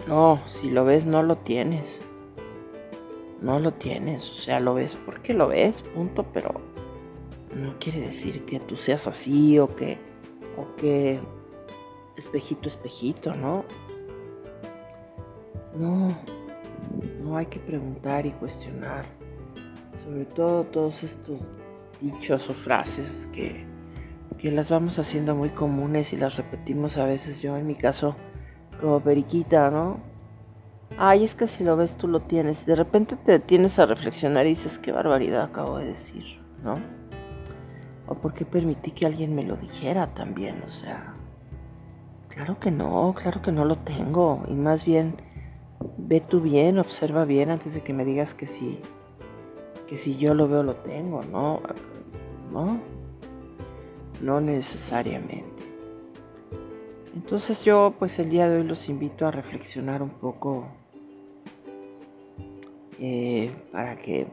No, 0.08 0.42
si 0.48 0.72
lo 0.72 0.84
ves, 0.84 1.06
no 1.06 1.22
lo 1.22 1.38
tienes. 1.38 2.02
No 3.40 3.60
lo 3.60 3.74
tienes, 3.74 4.28
o 4.32 4.42
sea, 4.42 4.60
lo 4.60 4.74
ves 4.74 4.98
porque 5.06 5.36
lo 5.36 5.48
ves, 5.48 5.84
punto, 5.94 6.26
pero 6.34 6.60
no 7.56 7.76
quiere 7.78 8.02
decir 8.02 8.46
que 8.46 8.60
tú 8.60 8.78
seas 8.78 9.08
así 9.08 9.60
o 9.60 9.76
que, 9.76 10.00
o 10.58 10.76
que 10.76 11.20
espejito, 12.18 12.68
espejito, 12.68 13.36
¿no? 13.36 13.64
No, 15.76 16.10
no 17.24 17.38
hay 17.38 17.46
que 17.46 17.60
preguntar 17.60 18.26
y 18.26 18.32
cuestionar. 18.32 19.06
Sobre 20.04 20.26
todo 20.26 20.64
todos 20.66 21.04
estos 21.04 21.40
dichos 22.02 22.50
o 22.50 22.54
frases 22.54 23.30
que, 23.32 23.66
que 24.38 24.52
las 24.52 24.70
vamos 24.70 25.00
haciendo 25.00 25.36
muy 25.36 25.50
comunes 25.50 26.14
y 26.14 26.18
las 26.18 26.38
repetimos 26.38 26.98
a 26.98 27.06
veces 27.06 27.42
yo 27.42 27.56
en 27.56 27.68
mi 27.68 27.76
caso 27.76 28.16
como 28.80 29.00
periquita, 29.00 29.70
¿no? 29.70 30.00
Ay, 30.98 31.24
es 31.24 31.36
que 31.36 31.48
si 31.48 31.64
lo 31.64 31.78
ves 31.78 31.96
tú 31.98 32.08
lo 32.08 32.22
tienes. 32.22 32.66
De 32.66 32.76
repente 32.76 33.16
te 33.16 33.34
detienes 33.34 33.80
a 33.80 33.86
reflexionar 33.86 34.46
y 34.46 34.50
dices, 34.50 34.80
qué 34.80 34.92
barbaridad 34.92 35.44
acabo 35.44 35.78
de 35.78 35.86
decir, 35.86 36.42
¿no? 36.64 36.76
¿O 38.08 38.16
por 38.16 38.34
qué 38.34 38.44
permití 38.44 38.92
que 38.92 39.06
alguien 39.06 39.34
me 39.34 39.44
lo 39.44 39.56
dijera 39.56 40.14
también? 40.14 40.62
O 40.68 40.72
sea, 40.72 41.16
claro 42.28 42.60
que 42.60 42.72
no, 42.72 43.14
claro 43.16 43.42
que 43.42 43.52
no 43.52 43.64
lo 43.64 43.78
tengo. 43.78 44.44
Y 44.50 44.54
más 44.54 44.84
bien, 44.84 45.16
ve 45.98 46.22
tú 46.22 46.42
bien, 46.42 46.80
observa 46.80 47.26
bien 47.26 47.50
antes 47.50 47.74
de 47.74 47.82
que 47.82 47.94
me 47.94 48.06
digas 48.06 48.34
que 48.34 48.48
sí, 48.48 48.80
que 49.88 49.98
si 49.98 50.18
yo 50.18 50.34
lo 50.34 50.48
veo 50.48 50.64
lo 50.64 50.76
tengo, 50.76 51.22
¿no? 51.32 51.62
¿No? 52.52 52.80
No 54.22 54.42
necesariamente. 54.42 55.64
Entonces 57.14 57.64
yo 57.66 57.94
pues 57.98 58.18
el 58.20 58.30
día 58.30 58.50
de 58.50 58.58
hoy 58.60 58.64
los 58.64 58.88
invito 58.88 59.28
a 59.28 59.32
reflexionar 59.32 60.02
un 60.02 60.12
poco 60.12 60.68
eh, 63.00 63.52
para 63.72 63.98
que 63.98 64.28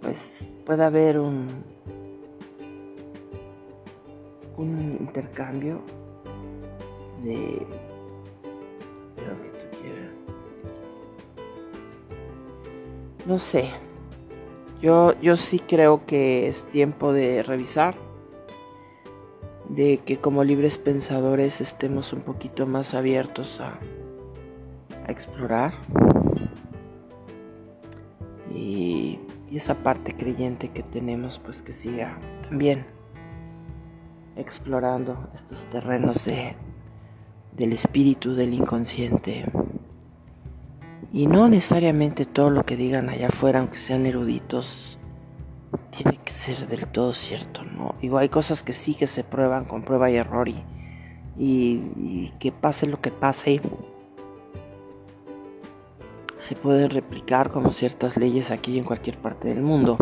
pues 0.00 0.52
pueda 0.66 0.86
haber 0.86 1.18
un, 1.18 1.46
un 4.56 4.96
intercambio 5.00 5.80
de, 7.22 7.66
No 13.26 13.38
sé, 13.38 13.70
yo, 14.82 15.18
yo 15.20 15.36
sí 15.36 15.58
creo 15.58 16.04
que 16.06 16.48
es 16.48 16.64
tiempo 16.64 17.12
de 17.12 17.42
revisar, 17.42 17.94
de 19.68 19.98
que 19.98 20.18
como 20.18 20.44
libres 20.44 20.78
pensadores 20.78 21.60
estemos 21.60 22.12
un 22.12 22.20
poquito 22.20 22.66
más 22.66 22.94
abiertos 22.94 23.60
a, 23.60 23.78
explorar 25.06 25.74
y 28.54 29.18
y 29.54 29.56
esa 29.56 29.76
parte 29.76 30.16
creyente 30.16 30.70
que 30.70 30.82
tenemos 30.82 31.38
pues 31.38 31.62
que 31.62 31.72
siga 31.72 32.18
también 32.48 32.84
explorando 34.34 35.28
estos 35.32 35.64
terrenos 35.66 36.24
de, 36.24 36.56
del 37.56 37.72
espíritu, 37.72 38.34
del 38.34 38.52
inconsciente. 38.52 39.44
Y 41.14 41.26
no 41.26 41.48
necesariamente 41.48 42.26
todo 42.26 42.50
lo 42.50 42.64
que 42.64 42.76
digan 42.76 43.08
allá 43.08 43.28
afuera, 43.28 43.60
aunque 43.60 43.78
sean 43.78 44.04
eruditos, 44.04 44.98
tiene 45.90 46.18
que 46.22 46.32
ser 46.32 46.66
del 46.68 46.86
todo 46.88 47.14
cierto, 47.14 47.62
¿no? 47.62 47.94
Igual 48.02 48.24
hay 48.24 48.28
cosas 48.28 48.62
que 48.62 48.74
sí 48.74 48.94
que 48.94 49.06
se 49.06 49.24
prueban 49.24 49.64
con 49.64 49.82
prueba 49.82 50.10
y 50.10 50.16
error 50.16 50.48
y, 50.48 50.62
y 51.38 52.32
que 52.38 52.52
pase 52.52 52.86
lo 52.86 53.00
que 53.00 53.10
pase 53.10 53.62
se 56.38 56.54
pueden 56.56 56.90
replicar 56.90 57.50
como 57.50 57.72
ciertas 57.72 58.18
leyes 58.18 58.50
aquí 58.50 58.76
en 58.76 58.84
cualquier 58.84 59.16
parte 59.16 59.48
del 59.48 59.62
mundo. 59.62 59.96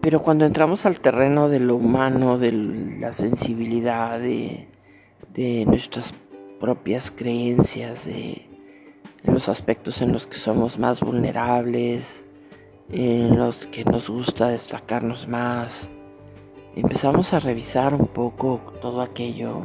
Pero 0.00 0.22
cuando 0.22 0.46
entramos 0.46 0.86
al 0.86 1.00
terreno 1.00 1.48
de 1.48 1.58
lo 1.58 1.76
humano, 1.76 2.38
de 2.38 2.52
la 2.52 3.12
sensibilidad, 3.12 4.20
de, 4.20 4.68
nuestras 5.66 6.14
propias 6.60 7.10
creencias, 7.10 8.06
de, 8.06 8.49
los 9.24 9.48
aspectos 9.48 10.00
en 10.02 10.12
los 10.12 10.26
que 10.26 10.36
somos 10.36 10.78
más 10.78 11.00
vulnerables, 11.00 12.24
en 12.90 13.38
los 13.38 13.66
que 13.66 13.84
nos 13.84 14.08
gusta 14.10 14.48
destacarnos 14.48 15.28
más, 15.28 15.88
empezamos 16.74 17.32
a 17.32 17.40
revisar 17.40 17.94
un 17.94 18.06
poco 18.06 18.60
todo 18.80 19.00
aquello 19.00 19.62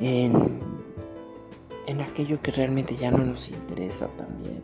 en 0.00 0.60
en 1.86 2.00
aquello 2.00 2.40
que 2.40 2.52
realmente 2.52 2.96
ya 2.96 3.10
no 3.10 3.18
nos 3.18 3.48
interesa 3.48 4.06
también, 4.16 4.62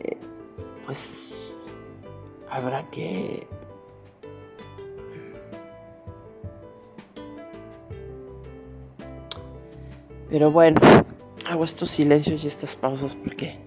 eh, 0.00 0.16
pues 0.84 1.32
habrá 2.48 2.88
que 2.90 3.48
Pero 10.28 10.50
bueno, 10.50 10.80
estos 11.64 11.90
silencios 11.90 12.44
y 12.44 12.48
estas 12.48 12.76
pausas 12.76 13.14
porque 13.14 13.58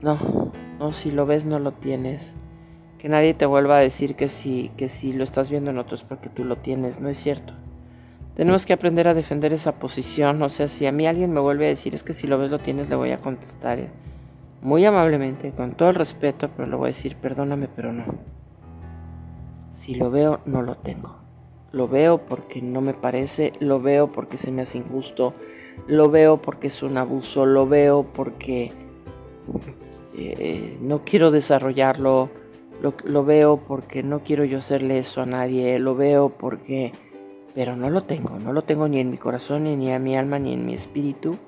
no, 0.00 0.52
no, 0.78 0.92
si 0.92 1.10
lo 1.10 1.24
ves 1.24 1.46
no 1.46 1.58
lo 1.58 1.72
tienes. 1.72 2.34
Que 2.98 3.08
nadie 3.08 3.34
te 3.34 3.46
vuelva 3.46 3.78
a 3.78 3.80
decir 3.80 4.16
que 4.16 4.28
si, 4.28 4.70
que 4.76 4.88
si 4.88 5.12
lo 5.12 5.24
estás 5.24 5.50
viendo 5.50 5.70
en 5.70 5.78
otros 5.78 6.02
porque 6.02 6.28
tú 6.28 6.44
lo 6.44 6.56
tienes, 6.56 7.00
no 7.00 7.08
es 7.08 7.18
cierto. 7.18 7.54
Tenemos 8.34 8.66
que 8.66 8.72
aprender 8.72 9.08
a 9.08 9.14
defender 9.14 9.52
esa 9.52 9.78
posición. 9.78 10.42
O 10.42 10.48
sea, 10.48 10.68
si 10.68 10.86
a 10.86 10.92
mí 10.92 11.06
alguien 11.06 11.32
me 11.32 11.40
vuelve 11.40 11.66
a 11.66 11.68
decir 11.68 11.94
es 11.94 12.02
que 12.02 12.12
si 12.12 12.26
lo 12.26 12.38
ves 12.38 12.50
lo 12.50 12.58
tienes, 12.58 12.88
le 12.88 12.96
voy 12.96 13.12
a 13.12 13.18
contestar 13.18 13.88
muy 14.60 14.84
amablemente, 14.84 15.52
con 15.52 15.72
todo 15.72 15.90
el 15.90 15.94
respeto, 15.94 16.50
pero 16.56 16.68
le 16.68 16.76
voy 16.76 16.86
a 16.86 16.88
decir 16.88 17.16
perdóname, 17.16 17.68
pero 17.68 17.92
no. 17.92 18.04
Si 19.72 19.94
lo 19.94 20.10
veo, 20.10 20.40
no 20.46 20.62
lo 20.62 20.76
tengo. 20.76 21.18
Lo 21.72 21.88
veo 21.88 22.18
porque 22.26 22.62
no 22.62 22.80
me 22.80 22.94
parece, 22.94 23.52
lo 23.60 23.80
veo 23.80 24.12
porque 24.12 24.38
se 24.38 24.52
me 24.52 24.62
hace 24.62 24.78
injusto, 24.78 25.34
lo 25.86 26.10
veo 26.10 26.38
porque 26.40 26.68
es 26.68 26.82
un 26.82 26.96
abuso, 26.96 27.46
lo 27.46 27.66
veo 27.66 28.04
porque 28.04 28.72
eh, 30.16 30.78
no 30.80 31.04
quiero 31.04 31.30
desarrollarlo, 31.30 32.30
lo, 32.82 32.94
lo 33.04 33.24
veo 33.24 33.58
porque 33.58 34.02
no 34.02 34.20
quiero 34.20 34.44
yo 34.44 34.58
hacerle 34.58 34.98
eso 34.98 35.22
a 35.22 35.26
nadie, 35.26 35.78
lo 35.78 35.94
veo 35.94 36.30
porque 36.30 36.92
pero 37.54 37.76
no 37.76 37.88
lo 37.88 38.02
tengo, 38.02 38.38
no 38.40 38.52
lo 38.52 38.62
tengo 38.62 38.88
ni 38.88 38.98
en 38.98 39.10
mi 39.10 39.16
corazón, 39.16 39.64
ni 39.64 39.90
en 39.90 40.02
mi 40.02 40.16
alma, 40.16 40.38
ni 40.38 40.52
en 40.52 40.66
mi 40.66 40.74
espíritu, 40.74 41.38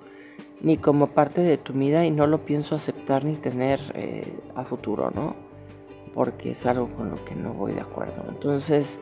ni 0.61 0.79
como 0.79 1.09
parte 1.09 1.43
de 1.43 1.59
tu 1.59 1.73
vida 1.73 2.07
y 2.07 2.13
no 2.13 2.27
lo 2.27 2.45
pienso 2.45 2.77
aceptar 2.77 3.25
ni 3.25 3.35
tener 3.35 3.81
eh, 3.95 4.39
a 4.55 4.65
futuro, 4.65 5.11
¿no? 5.11 5.35
Porque 6.15 6.53
es 6.53 6.65
algo 6.65 6.89
con 6.95 7.11
lo 7.11 7.25
que 7.25 7.35
no 7.35 7.53
voy 7.53 7.73
de 7.73 7.81
acuerdo. 7.81 8.25
Entonces, 8.29 9.01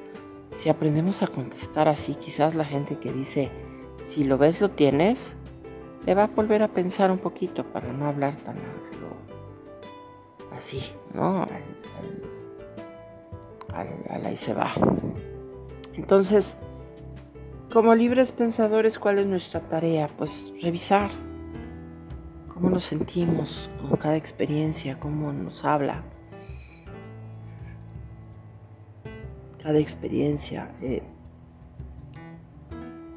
si 0.57 0.71
aprendemos 0.71 1.23
a 1.23 1.26
contestar 1.26 1.88
así, 1.88 2.14
quizás 2.14 2.54
la 2.54 2.64
gente 2.64 2.97
que 2.97 3.12
dice, 3.12 3.50
si 4.05 4.25
lo 4.25 4.39
ves, 4.39 4.61
lo 4.61 4.71
tienes, 4.71 5.19
le 6.07 6.15
va 6.15 6.25
a 6.25 6.27
volver 6.29 6.63
a 6.63 6.69
pensar 6.69 7.11
un 7.11 7.19
poquito 7.19 7.65
para 7.65 7.93
no 7.93 8.07
hablar 8.07 8.37
tan 8.37 8.57
así, 10.57 10.81
¿no? 11.13 11.47
Al, 13.73 14.27
ahí 14.27 14.37
se 14.37 14.55
va. 14.55 14.75
Entonces, 15.95 16.57
como 17.73 17.95
libres 17.95 18.33
pensadores, 18.33 18.99
¿cuál 18.99 19.19
es 19.19 19.27
nuestra 19.27 19.61
tarea? 19.61 20.09
Pues 20.17 20.31
revisar 20.63 21.11
cómo 22.49 22.71
nos 22.71 22.85
sentimos 22.85 23.71
con 23.81 23.97
cada 23.97 24.17
experiencia, 24.17 24.99
cómo 25.01 25.33
nos 25.33 25.65
habla. 25.65 26.03
Cada 29.63 29.79
experiencia 29.79 30.71
eh, 30.83 31.03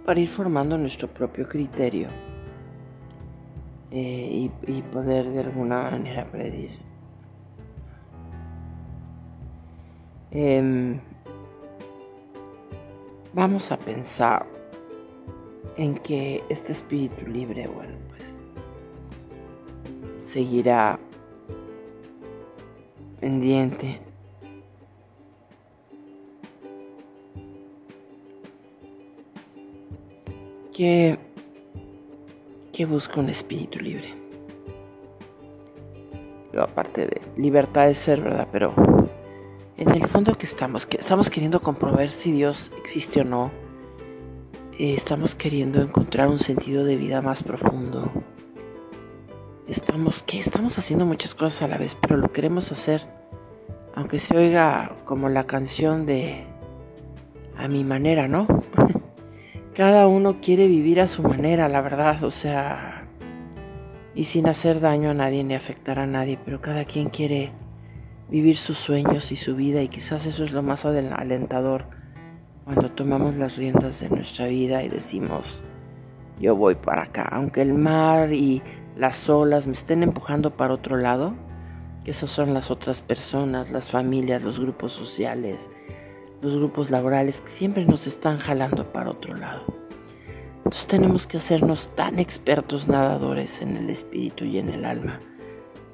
para 0.07 0.21
ir 0.21 0.29
formando 0.29 0.77
nuestro 0.77 1.09
propio 1.09 1.49
criterio 1.49 2.07
eh, 3.91 4.49
y, 4.65 4.81
poder 4.83 5.29
de 5.29 5.41
alguna 5.41 5.91
manera 5.91 6.23
predir. 6.31 6.71
Em, 10.31 10.97
vamos 13.33 13.69
a 13.69 13.75
pensar 13.75 14.45
en 15.75 15.95
que 15.95 16.41
este 16.47 16.71
espíritu 16.71 17.27
libre, 17.27 17.67
bueno, 17.67 17.97
pues 18.07 18.33
seguirá 20.23 20.97
pendiente. 23.19 24.06
Que 30.77 31.17
que 32.72 32.86
busca 32.86 33.19
un 33.19 33.29
espíritu 33.29 33.79
libre. 33.79 34.13
aparte 36.55 37.07
de 37.07 37.22
libertad 37.36 37.88
de 37.88 37.96
ser, 37.96 38.22
¿verdad? 38.22 38.48
Pero 38.51 38.75
en 39.75 39.89
el 39.89 40.05
fondo 40.05 40.38
que 40.38 40.46
estamos, 40.46 40.86
que 40.86 40.98
estamos 40.98 41.31
queriendo 41.31 41.62
comprobar 41.62 42.12
si 42.12 42.31
Dios 42.31 42.72
existe 42.77 43.22
o 43.22 43.24
no. 43.24 43.50
Eh, 44.77 44.93
estamos 44.93 45.34
queriendo 45.34 45.81
encontrar 45.81 46.27
un 46.27 46.38
sentido 46.38 46.84
de 46.84 46.96
vida 46.96 47.24
más 47.24 47.41
profundo. 47.41 48.12
Estamos, 49.67 50.22
que 50.22 50.38
estamos 50.38 50.77
haciendo 50.77 51.07
muchas 51.07 51.34
cosas 51.34 51.63
a 51.63 51.67
la 51.69 51.79
vez, 51.79 51.98
pero 52.00 52.17
lo 52.17 52.31
queremos 52.31 52.72
hacer, 52.72 53.01
aunque 53.96 54.19
se 54.19 54.38
oiga 54.38 54.96
como 55.05 55.27
la 55.27 55.46
canción 55.46 56.05
de 56.05 56.46
a 57.57 57.67
mi 57.67 57.84
manera, 57.84 58.27
¿no? 58.27 58.46
Cada 59.77 60.07
uno 60.07 60.38
quiere 60.41 60.67
vivir 60.67 61.00
a 61.00 61.07
su 61.07 61.22
manera, 61.22 61.69
la 61.69 61.81
verdad, 61.81 62.24
o 62.24 62.31
sea, 62.31 63.05
y 64.15 64.24
sin 64.24 64.50
hacer 64.50 64.79
daño 64.79 65.12
a 65.12 65.13
nadie 65.13 65.43
ni 65.43 65.53
afectar 65.53 66.00
a 66.00 66.07
nadie, 66.07 66.39
pero 66.43 66.62
cada 66.62 66.84
quien 66.86 67.10
quiere 67.10 67.51
vivir 68.27 68.57
sus 68.57 68.79
sueños 68.79 69.31
y 69.31 69.36
su 69.36 69.55
vida 69.55 69.84
y 69.84 69.88
quizás 69.88 70.25
eso 70.25 70.46
es 70.46 70.51
lo 70.51 70.63
más 70.63 70.84
alentador 70.84 71.86
cuando 72.63 72.89
tomamos 72.89 73.36
las 73.36 73.57
riendas 73.57 74.00
de 74.00 74.10
nuestra 74.10 74.48
vida 74.48 74.81
y 74.81 74.89
decimos, 74.89 75.62
yo 76.39 76.55
voy 76.55 76.74
para 76.74 77.03
acá, 77.03 77.29
aunque 77.31 77.62
el 77.62 77.75
mar 77.75 78.34
y 78.34 78.63
las 78.96 79.29
olas 79.29 79.67
me 79.67 79.74
estén 79.74 80.01
empujando 80.01 80.57
para 80.57 80.74
otro 80.74 80.98
lado, 80.98 81.36
que 82.03 82.10
esas 82.10 82.31
son 82.31 82.55
las 82.55 82.72
otras 82.72 83.01
personas, 83.01 83.69
las 83.69 83.91
familias, 83.91 84.41
los 84.41 84.60
grupos 84.60 84.93
sociales, 84.93 85.69
los 86.41 86.56
grupos 86.56 86.91
laborales 86.91 87.41
que 87.41 87.48
siempre 87.48 87.86
nos 87.86 88.08
están 88.08 88.38
jalando 88.38 88.91
para 88.91 89.12
otro 89.12 89.36
lado. 89.36 89.65
Entonces 90.58 90.88
tenemos 90.88 91.27
que 91.27 91.38
hacernos 91.38 91.88
tan 91.96 92.20
expertos 92.20 92.88
nadadores 92.88 93.62
en 93.62 93.77
el 93.77 93.89
espíritu 93.89 94.44
y 94.44 94.58
en 94.58 94.70
el 94.70 94.86
alma 94.86 95.20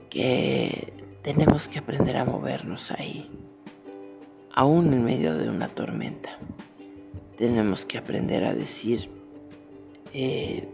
que 0.10 0.94
tenemos 1.22 1.68
que 1.68 1.80
aprender 1.80 2.18
a 2.18 2.26
movernos 2.26 2.92
ahí, 2.92 3.30
aún 4.54 4.94
en 4.94 5.06
medio 5.06 5.38
de 5.38 5.50
una 5.50 5.68
tormenta. 5.68 6.38
Tenemos 7.38 7.86
que 7.86 7.98
aprender 7.98 8.44
a 8.46 8.54
decir, 8.54 9.10
eh, 10.14 10.68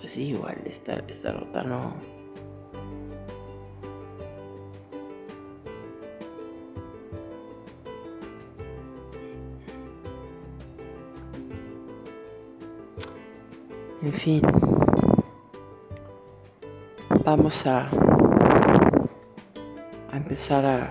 pues 0.00 0.12
sí, 0.14 0.28
igual 0.28 0.56
esta, 0.66 1.02
esta 1.08 1.32
rota 1.32 1.62
no, 1.62 1.94
En 14.04 14.12
fin, 14.12 14.42
vamos 17.24 17.66
a, 17.66 17.88
empezar 20.12 20.66
a 20.66 20.90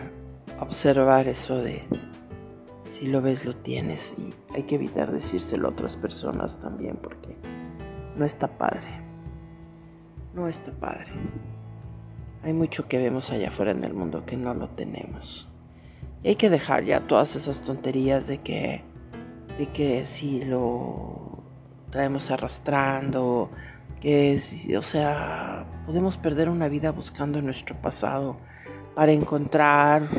observar 0.60 1.28
eso 1.28 1.58
de 1.58 1.84
si 2.89 3.06
lo 3.06 3.21
ves 3.21 3.45
lo 3.45 3.56
tienes 3.56 4.15
y 4.17 4.34
hay 4.56 4.63
que 4.63 4.76
evitar 4.76 5.12
decírselo 5.12 5.67
a 5.67 5.71
otras 5.73 5.95
personas 5.95 6.60
también 6.60 6.97
porque 6.97 7.38
no 8.17 8.26
está 8.26 8.47
padre. 8.47 9.04
No 10.34 10.47
está 10.47 10.71
padre. 10.71 11.12
Hay 12.41 12.54
mucho 12.54 12.88
que 12.88 12.97
vemos 12.97 13.30
allá 13.30 13.49
afuera 13.49 13.73
en 13.73 13.84
el 13.84 13.93
mundo 13.93 14.26
que 14.26 14.38
no 14.38 14.56
lo 14.56 14.69
tenemos. 14.69 15.47
Y 16.23 16.30
hay 16.30 16.36
que 16.36 16.49
dejar 16.49 16.84
ya 16.84 17.02
todas 17.02 17.36
esas 17.36 17.62
tonterías 17.62 18.26
de 18.26 18.39
que 18.39 18.82
de 19.60 19.67
que 19.67 20.04
si 20.08 20.41
lo 20.41 21.22
traemos 21.93 22.32
arrastrando, 22.32 23.51
que 24.01 24.41
o 24.75 24.82
sea, 24.82 25.63
podemos 25.86 26.17
perder 26.17 26.49
una 26.49 26.67
vida 26.67 26.91
buscando 26.91 27.39
nuestro 27.39 27.75
pasado 27.75 28.36
para 28.95 29.12
encontrar 29.12 30.10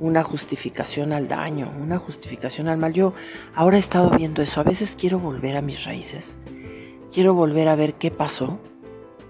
una 0.00 0.24
justificación 0.24 1.12
al 1.12 1.28
daño, 1.28 1.72
una 1.80 1.98
justificación 1.98 2.66
al 2.66 2.78
mal. 2.78 2.92
Yo 2.92 3.14
ahora 3.54 3.76
he 3.76 3.78
estado 3.78 4.10
viendo 4.10 4.42
eso, 4.42 4.60
a 4.60 4.64
veces 4.64 4.96
quiero 5.00 5.20
volver 5.20 5.56
a 5.56 5.62
mis 5.62 5.84
raíces, 5.84 6.36
quiero 7.12 7.32
volver 7.32 7.68
a 7.68 7.76
ver 7.76 7.94
qué 7.94 8.10
pasó, 8.10 8.58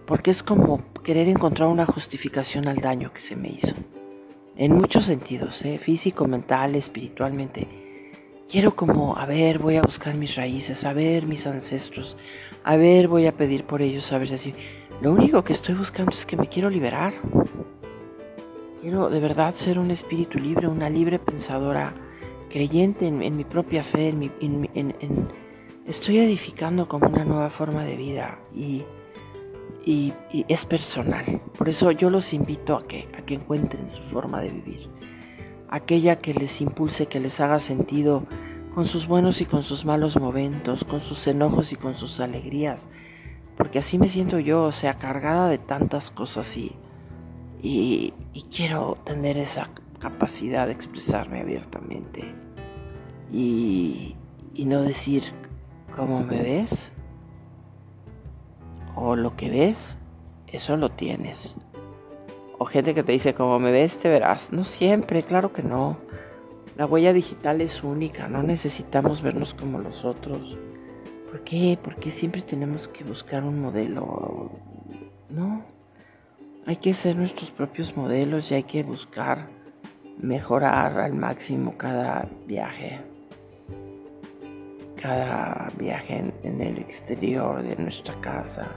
porque 0.06 0.30
es 0.30 0.42
como 0.42 0.82
querer 1.02 1.28
encontrar 1.28 1.68
una 1.68 1.84
justificación 1.84 2.66
al 2.66 2.78
daño 2.78 3.12
que 3.12 3.20
se 3.20 3.36
me 3.36 3.50
hizo. 3.50 3.74
En 4.56 4.72
muchos 4.72 5.04
sentidos, 5.04 5.62
¿eh? 5.66 5.76
físico, 5.76 6.26
mental, 6.26 6.76
espiritualmente 6.76 7.83
quiero 8.48 8.74
como, 8.74 9.16
a 9.16 9.26
ver, 9.26 9.58
voy 9.58 9.76
a 9.76 9.82
buscar 9.82 10.14
mis 10.14 10.36
raíces, 10.36 10.84
a 10.84 10.92
ver 10.92 11.26
mis 11.26 11.46
ancestros, 11.46 12.16
a 12.62 12.76
ver, 12.76 13.08
voy 13.08 13.26
a 13.26 13.36
pedir 13.36 13.64
por 13.64 13.82
ellos, 13.82 14.12
a 14.12 14.18
ver 14.18 14.38
si. 14.38 14.54
Lo 15.00 15.12
único 15.12 15.42
que 15.42 15.52
estoy 15.52 15.74
buscando 15.74 16.12
es 16.12 16.24
que 16.24 16.36
me 16.36 16.46
quiero 16.46 16.70
liberar. 16.70 17.14
Quiero 18.80 19.10
de 19.10 19.20
verdad 19.20 19.54
ser 19.54 19.78
un 19.78 19.90
espíritu 19.90 20.38
libre, 20.38 20.68
una 20.68 20.88
libre 20.88 21.18
pensadora, 21.18 21.92
creyente 22.48 23.06
en, 23.06 23.36
mi 23.36 23.44
propia 23.44 23.82
fe, 23.82 24.08
en, 24.08 24.30
en, 24.74 25.28
estoy 25.86 26.18
edificando 26.18 26.86
como 26.86 27.08
una 27.08 27.24
nueva 27.24 27.50
forma 27.50 27.84
de 27.84 27.96
vida 27.96 28.38
y, 28.54 28.82
y, 29.84 30.12
y, 30.32 30.44
es 30.48 30.64
personal. 30.64 31.40
Por 31.58 31.68
eso 31.68 31.90
yo 31.90 32.08
los 32.08 32.32
invito 32.32 32.76
a 32.76 32.86
que, 32.86 33.08
a 33.18 33.22
que 33.22 33.34
encuentren 33.34 33.90
su 33.90 34.02
forma 34.12 34.40
de 34.40 34.50
vivir 34.50 34.88
aquella 35.68 36.16
que 36.16 36.34
les 36.34 36.60
impulse, 36.60 37.06
que 37.06 37.20
les 37.20 37.40
haga 37.40 37.60
sentido 37.60 38.24
con 38.74 38.86
sus 38.86 39.06
buenos 39.06 39.40
y 39.40 39.44
con 39.44 39.62
sus 39.62 39.84
malos 39.84 40.18
momentos, 40.18 40.84
con 40.84 41.00
sus 41.02 41.26
enojos 41.26 41.72
y 41.72 41.76
con 41.76 41.96
sus 41.96 42.20
alegrías, 42.20 42.88
porque 43.56 43.78
así 43.78 43.98
me 43.98 44.08
siento 44.08 44.38
yo, 44.38 44.64
o 44.64 44.72
sea, 44.72 44.94
cargada 44.94 45.48
de 45.48 45.58
tantas 45.58 46.10
cosas 46.10 46.56
y, 46.56 46.74
y, 47.62 48.12
quiero 48.54 48.98
tener 49.04 49.36
esa 49.38 49.70
capacidad 50.00 50.66
de 50.66 50.72
expresarme 50.72 51.40
abiertamente. 51.40 52.34
Y, 53.32 54.16
y 54.54 54.64
no 54.64 54.82
decir 54.82 55.22
cómo 55.96 56.24
me 56.24 56.42
ves 56.42 56.92
o 58.96 59.16
lo 59.16 59.36
que 59.36 59.50
ves, 59.50 59.98
eso 60.46 60.76
lo 60.76 60.90
tienes 60.90 61.56
gente 62.66 62.94
que 62.94 63.02
te 63.02 63.12
dice 63.12 63.34
como 63.34 63.58
me 63.58 63.70
ves 63.70 63.98
te 63.98 64.08
verás. 64.08 64.52
No 64.52 64.64
siempre, 64.64 65.22
claro 65.22 65.52
que 65.52 65.62
no. 65.62 65.98
La 66.76 66.86
huella 66.86 67.12
digital 67.12 67.60
es 67.60 67.84
única, 67.84 68.26
no 68.26 68.42
necesitamos 68.42 69.22
vernos 69.22 69.54
como 69.54 69.78
los 69.78 70.04
otros. 70.04 70.58
¿Por 71.30 71.40
qué? 71.42 71.78
Porque 71.82 72.10
siempre 72.10 72.42
tenemos 72.42 72.88
que 72.88 73.04
buscar 73.04 73.44
un 73.44 73.60
modelo. 73.60 74.50
No. 75.30 75.64
Hay 76.66 76.76
que 76.76 76.94
ser 76.94 77.16
nuestros 77.16 77.50
propios 77.50 77.96
modelos 77.96 78.50
y 78.50 78.54
hay 78.54 78.62
que 78.64 78.82
buscar 78.82 79.48
mejorar 80.18 80.98
al 80.98 81.14
máximo 81.14 81.76
cada 81.76 82.28
viaje. 82.46 83.00
Cada 85.00 85.70
viaje 85.78 86.16
en, 86.18 86.34
en 86.42 86.60
el 86.60 86.78
exterior 86.78 87.62
de 87.62 87.76
nuestra 87.76 88.14
casa. 88.20 88.68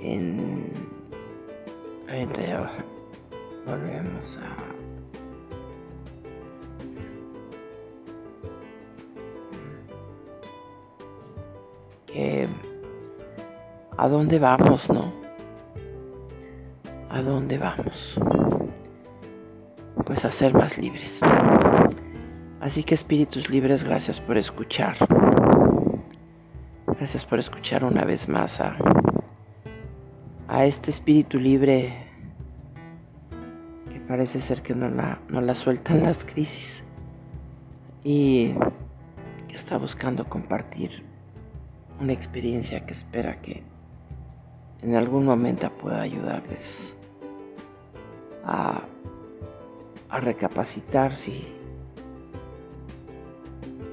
En 0.00 0.95
volvemos 3.66 4.38
a 4.38 4.56
que 12.06 12.46
¿A 13.98 14.08
dónde 14.08 14.38
vamos, 14.38 14.88
no? 14.90 15.10
¿A 17.08 17.22
dónde 17.22 17.56
vamos? 17.56 18.20
Pues 20.04 20.24
a 20.26 20.30
ser 20.30 20.52
más 20.52 20.76
libres. 20.76 21.20
Así 22.60 22.84
que 22.84 22.94
espíritus 22.94 23.48
libres, 23.48 23.84
gracias 23.84 24.20
por 24.20 24.36
escuchar. 24.36 24.96
Gracias 26.86 27.24
por 27.24 27.38
escuchar 27.38 27.84
una 27.84 28.04
vez 28.04 28.28
más 28.28 28.60
a, 28.60 28.76
a 30.56 30.64
este 30.64 30.90
espíritu 30.90 31.38
libre 31.38 31.92
que 33.92 34.00
parece 34.00 34.40
ser 34.40 34.62
que 34.62 34.74
no 34.74 34.88
la, 34.88 35.20
no 35.28 35.42
la 35.42 35.54
sueltan 35.54 36.02
las 36.02 36.24
crisis 36.24 36.82
y 38.02 38.54
que 39.48 39.54
está 39.54 39.76
buscando 39.76 40.24
compartir 40.24 41.04
una 42.00 42.14
experiencia 42.14 42.86
que 42.86 42.94
espera 42.94 43.38
que 43.42 43.64
en 44.80 44.94
algún 44.94 45.26
momento 45.26 45.70
pueda 45.72 46.00
ayudarles 46.00 46.96
a, 48.42 48.80
a 50.08 50.20
recapacitar 50.20 51.16
si, 51.16 51.46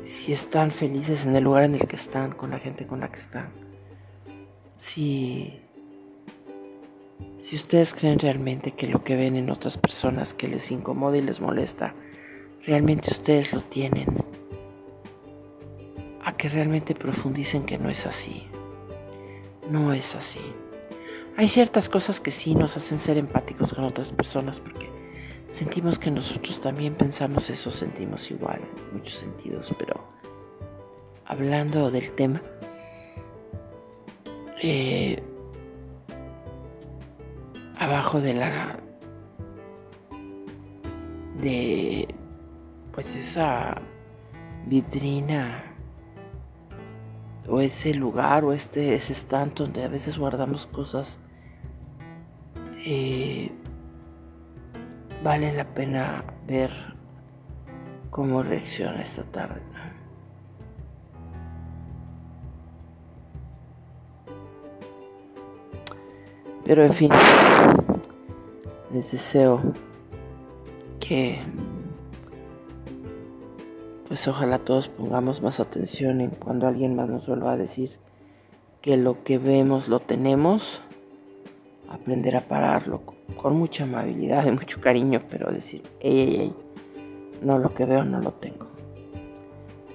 si 0.06 0.32
están 0.32 0.72
felices 0.72 1.26
en 1.26 1.36
el 1.36 1.44
lugar 1.44 1.64
en 1.64 1.76
el 1.76 1.86
que 1.88 1.98
están, 1.98 2.32
con 2.32 2.52
la 2.52 2.60
gente 2.60 2.88
con 2.88 3.02
la 3.02 3.10
que 3.10 3.20
están. 3.20 3.50
Si, 4.78 5.63
si 7.40 7.58
ustedes 7.58 7.94
creen 7.94 8.20
realmente 8.20 8.72
que 8.72 8.88
lo 8.88 9.04
que 9.04 9.16
ven 9.16 9.36
en 9.36 9.50
otras 9.50 9.78
personas 9.78 10.34
que 10.34 10.48
les 10.48 10.72
incomoda 10.72 11.18
y 11.18 11.22
les 11.22 11.42
molesta, 11.42 11.94
realmente 12.66 13.12
ustedes 13.12 13.52
lo 13.54 13.62
tienen. 13.62 14.08
A 16.24 16.38
que 16.38 16.48
realmente 16.48 16.96
profundicen 16.96 17.66
que 17.66 17.78
no 17.78 17.90
es 17.90 18.06
así. 18.06 18.48
No 19.70 19.92
es 19.92 20.16
así. 20.16 20.40
Hay 21.36 21.48
ciertas 21.48 21.90
cosas 21.90 22.20
que 22.20 22.32
sí 22.32 22.56
nos 22.56 22.78
hacen 22.78 23.00
ser 23.00 23.18
empáticos 23.18 23.74
con 23.74 23.84
otras 23.84 24.12
personas 24.12 24.60
porque 24.60 24.88
sentimos 25.52 26.00
que 26.00 26.12
nosotros 26.12 26.62
también 26.62 26.96
pensamos 26.96 27.50
eso, 27.50 27.72
sentimos 27.72 28.32
igual 28.32 28.62
en 28.62 28.98
muchos 28.98 29.16
sentidos, 29.16 29.74
pero 29.78 30.02
hablando 31.26 31.92
del 31.92 32.12
tema, 32.12 32.42
eh, 34.62 35.22
abajo 37.84 38.22
de 38.22 38.34
la 38.34 38.80
de 41.42 42.08
pues 42.94 43.16
esa 43.16 43.82
vitrina 44.66 45.64
o 47.48 47.60
ese 47.60 47.94
lugar 47.94 48.46
o 48.46 48.54
este 48.54 48.96
ese 48.96 49.14
stand 49.14 49.54
donde 49.56 49.84
a 49.84 49.88
veces 49.88 50.18
guardamos 50.18 50.66
cosas 50.68 51.20
eh, 52.86 53.52
vale 55.24 55.54
la 55.54 55.66
pena 55.66 56.24
ver 56.46 56.72
cómo 58.10 58.44
reacciona 58.44 59.02
esta 59.02 59.24
tarde. 59.24 59.62
Pero 66.66 66.84
en 66.84 66.94
fin, 66.94 67.12
les 68.94 69.12
deseo 69.12 69.62
que 71.00 71.40
pues 74.08 74.28
ojalá 74.28 74.60
todos 74.60 74.90
pongamos 74.90 75.42
más 75.42 75.60
atención 75.60 76.22
en 76.22 76.30
cuando 76.30 76.68
alguien 76.68 76.96
más 76.96 77.10
nos 77.10 77.28
vuelva 77.28 77.54
a 77.54 77.58
decir 77.58 77.98
que 78.82 78.96
lo 78.96 79.24
que 79.24 79.38
vemos 79.38 79.88
lo 79.88 80.00
tenemos 80.00 80.82
aprender 81.90 82.36
a 82.36 82.42
pararlo 82.42 83.02
con 83.36 83.56
mucha 83.56 83.84
amabilidad 83.84 84.46
y 84.46 84.52
mucho 84.52 84.82
cariño, 84.82 85.22
pero 85.30 85.52
decir, 85.52 85.84
ey, 86.00 86.20
ey, 86.20 86.36
ey, 86.36 86.54
no 87.42 87.60
lo 87.60 87.74
que 87.74 87.86
veo 87.86 88.04
no 88.04 88.20
lo 88.20 88.32
tengo. 88.32 88.68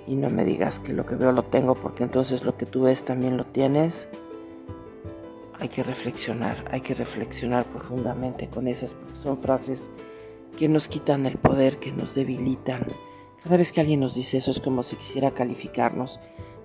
Y 0.07 0.15
no 0.15 0.31
me 0.31 0.45
digas 0.45 0.79
que 0.79 0.93
lo 0.93 1.05
que 1.05 1.17
veo 1.17 1.33
lo 1.33 1.43
tengo 1.43 1.75
porque 1.75 2.03
entonces 2.03 2.45
lo 2.45 2.57
que 2.57 2.67
tú 2.67 2.83
ves 2.83 3.05
también 3.05 3.37
lo 3.37 3.45
tienes. 3.45 4.09
Hay 5.61 5.69
que 5.69 5.83
reflexionar, 5.83 6.65
hay 6.71 6.81
que 6.81 6.95
reflexionar 6.95 7.65
profundamente 7.65 8.49
con 8.49 8.69
esas, 8.69 8.97
son 9.23 9.39
frases 9.43 9.91
que 10.57 10.69
nos 10.69 10.89
quitan 10.89 11.27
el 11.27 11.37
poder, 11.37 11.79
que 11.79 11.93
nos 11.93 12.15
debilitan. 12.15 12.87
Cada 13.43 13.57
vez 13.57 13.73
que 13.73 13.81
alguien 13.81 14.01
nos 14.01 14.15
dice 14.15 14.39
eso 14.39 14.51
es 14.51 14.61
como 14.61 14.83
si 14.83 14.97
quisiera 14.97 15.33
calificarnos, 15.33 16.21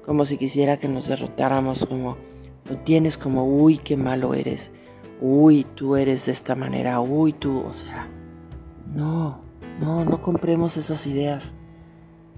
como 0.06 0.26
si 0.26 0.38
quisiera 0.38 0.78
que 0.78 0.88
nos 0.88 1.08
derrotáramos, 1.08 1.86
como 1.86 2.18
lo 2.70 2.78
tienes 2.80 3.18
como, 3.18 3.46
uy, 3.46 3.78
qué 3.78 3.98
malo 3.98 4.34
eres 4.34 4.72
uy, 5.26 5.64
tú 5.64 5.96
eres 5.96 6.26
de 6.26 6.34
esta 6.34 6.54
manera, 6.54 7.00
uy, 7.00 7.32
tú, 7.32 7.60
o 7.60 7.74
sea, 7.74 8.10
no, 8.94 9.40
no, 9.80 10.04
no 10.04 10.22
compremos 10.22 10.76
esas 10.76 11.08
ideas. 11.08 11.54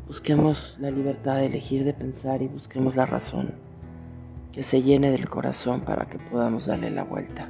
Busquemos 0.07 0.77
la 0.79 0.91
libertad 0.91 1.37
de 1.37 1.47
elegir, 1.47 1.83
de 1.83 1.93
pensar 1.93 2.43
y 2.43 2.47
busquemos 2.47 2.95
la 2.95 3.07
razón 3.07 3.55
que 4.55 4.63
se 4.63 4.81
llene 4.81 5.11
del 5.11 5.29
corazón 5.29 5.81
para 5.81 6.05
que 6.05 6.17
podamos 6.17 6.67
darle 6.67 6.89
la 6.89 7.03
vuelta. 7.03 7.49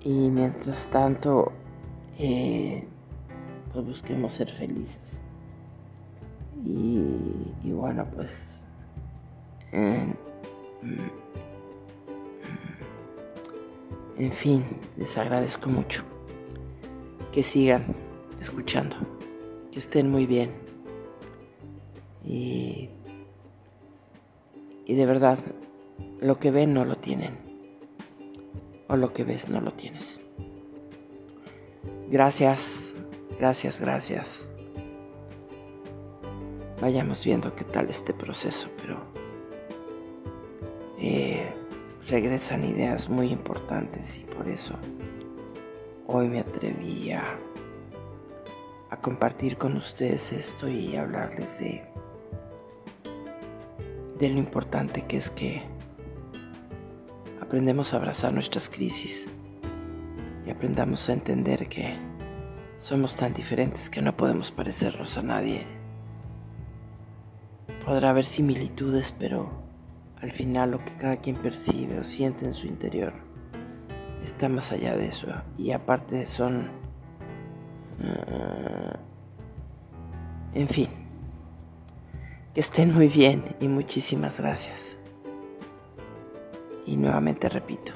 Y 0.00 0.30
mientras 0.30 0.86
tanto, 0.90 1.50
eh, 2.16 2.86
pues 3.72 3.84
busquemos 3.84 4.32
ser 4.32 4.48
felices. 4.48 5.20
Y, 6.64 7.72
bueno, 7.72 8.06
pues... 8.14 8.60
Eh, 9.72 10.14
en 14.18 14.32
fin, 14.32 14.64
les 14.96 15.18
agradezco 15.18 15.68
mucho 15.68 16.04
que 17.32 17.42
sigan 17.42 17.84
escuchando, 18.40 18.94
que 19.72 19.80
estén 19.80 20.12
muy 20.12 20.26
bien. 20.26 20.52
Y, 22.24 22.88
y 24.86 24.94
de 24.94 25.04
verdad, 25.04 25.40
lo 26.20 26.38
que 26.38 26.50
ven 26.50 26.74
no 26.74 26.84
lo 26.84 26.96
tienen. 26.96 27.36
O 28.88 28.96
lo 28.96 29.12
que 29.12 29.24
ves 29.24 29.48
no 29.48 29.60
lo 29.60 29.72
tienes. 29.72 30.20
Gracias, 32.10 32.94
gracias, 33.38 33.80
gracias. 33.80 34.48
Vayamos 36.80 37.24
viendo 37.24 37.54
qué 37.54 37.64
tal 37.64 37.90
este 37.90 38.12
proceso, 38.14 38.68
pero... 38.80 38.98
Eh, 41.00 41.52
regresan 42.08 42.64
ideas 42.64 43.08
muy 43.08 43.30
importantes 43.30 44.18
y 44.18 44.24
por 44.24 44.48
eso 44.48 44.74
hoy 46.06 46.28
me 46.28 46.40
atreví 46.40 47.12
a, 47.12 47.38
compartir 49.02 49.56
con 49.58 49.76
ustedes 49.76 50.32
esto 50.32 50.68
y 50.68 50.96
hablarles 50.96 51.60
de, 51.60 51.84
de 54.18 54.28
lo 54.28 54.38
importante 54.38 55.04
que 55.06 55.18
es 55.18 55.30
que 55.30 55.62
aprendemos 57.48 57.94
a 57.94 57.96
abrazar 57.96 58.34
nuestras 58.34 58.68
crisis 58.68 59.26
y 60.46 60.50
aprendamos 60.50 61.08
a 61.08 61.14
entender 61.14 61.66
que 61.70 61.96
somos 62.76 63.16
tan 63.16 63.32
diferentes 63.32 63.88
que 63.88 64.02
no 64.02 64.14
podemos 64.14 64.50
parecernos 64.50 65.16
a 65.16 65.22
nadie. 65.22 65.66
Podrá 67.86 68.10
haber 68.10 68.26
similitudes, 68.26 69.14
pero 69.18 69.50
al 70.20 70.32
final 70.32 70.72
lo 70.72 70.84
que 70.84 70.94
cada 70.98 71.16
quien 71.16 71.36
percibe 71.36 71.98
o 71.98 72.04
siente 72.04 72.44
en 72.44 72.52
su 72.52 72.66
interior 72.66 73.14
está 74.22 74.50
más 74.50 74.70
allá 74.70 74.94
de 74.94 75.08
eso. 75.08 75.28
Y 75.56 75.72
aparte 75.72 76.26
son... 76.26 76.68
En 80.52 80.68
fin. 80.68 80.88
Que 82.52 82.60
estén 82.60 82.92
muy 82.92 83.08
bien 83.08 83.56
y 83.58 83.68
muchísimas 83.68 84.38
gracias. 84.38 84.97
Y 86.88 86.96
nuevamente 86.96 87.50
repito. 87.50 87.92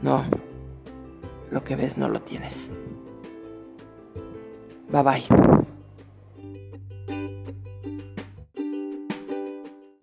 No. 0.00 0.24
Lo 1.50 1.64
que 1.64 1.74
ves 1.74 1.98
no 1.98 2.08
lo 2.08 2.22
tienes. 2.22 2.70
Bye 4.90 5.02
bye. 5.02 5.64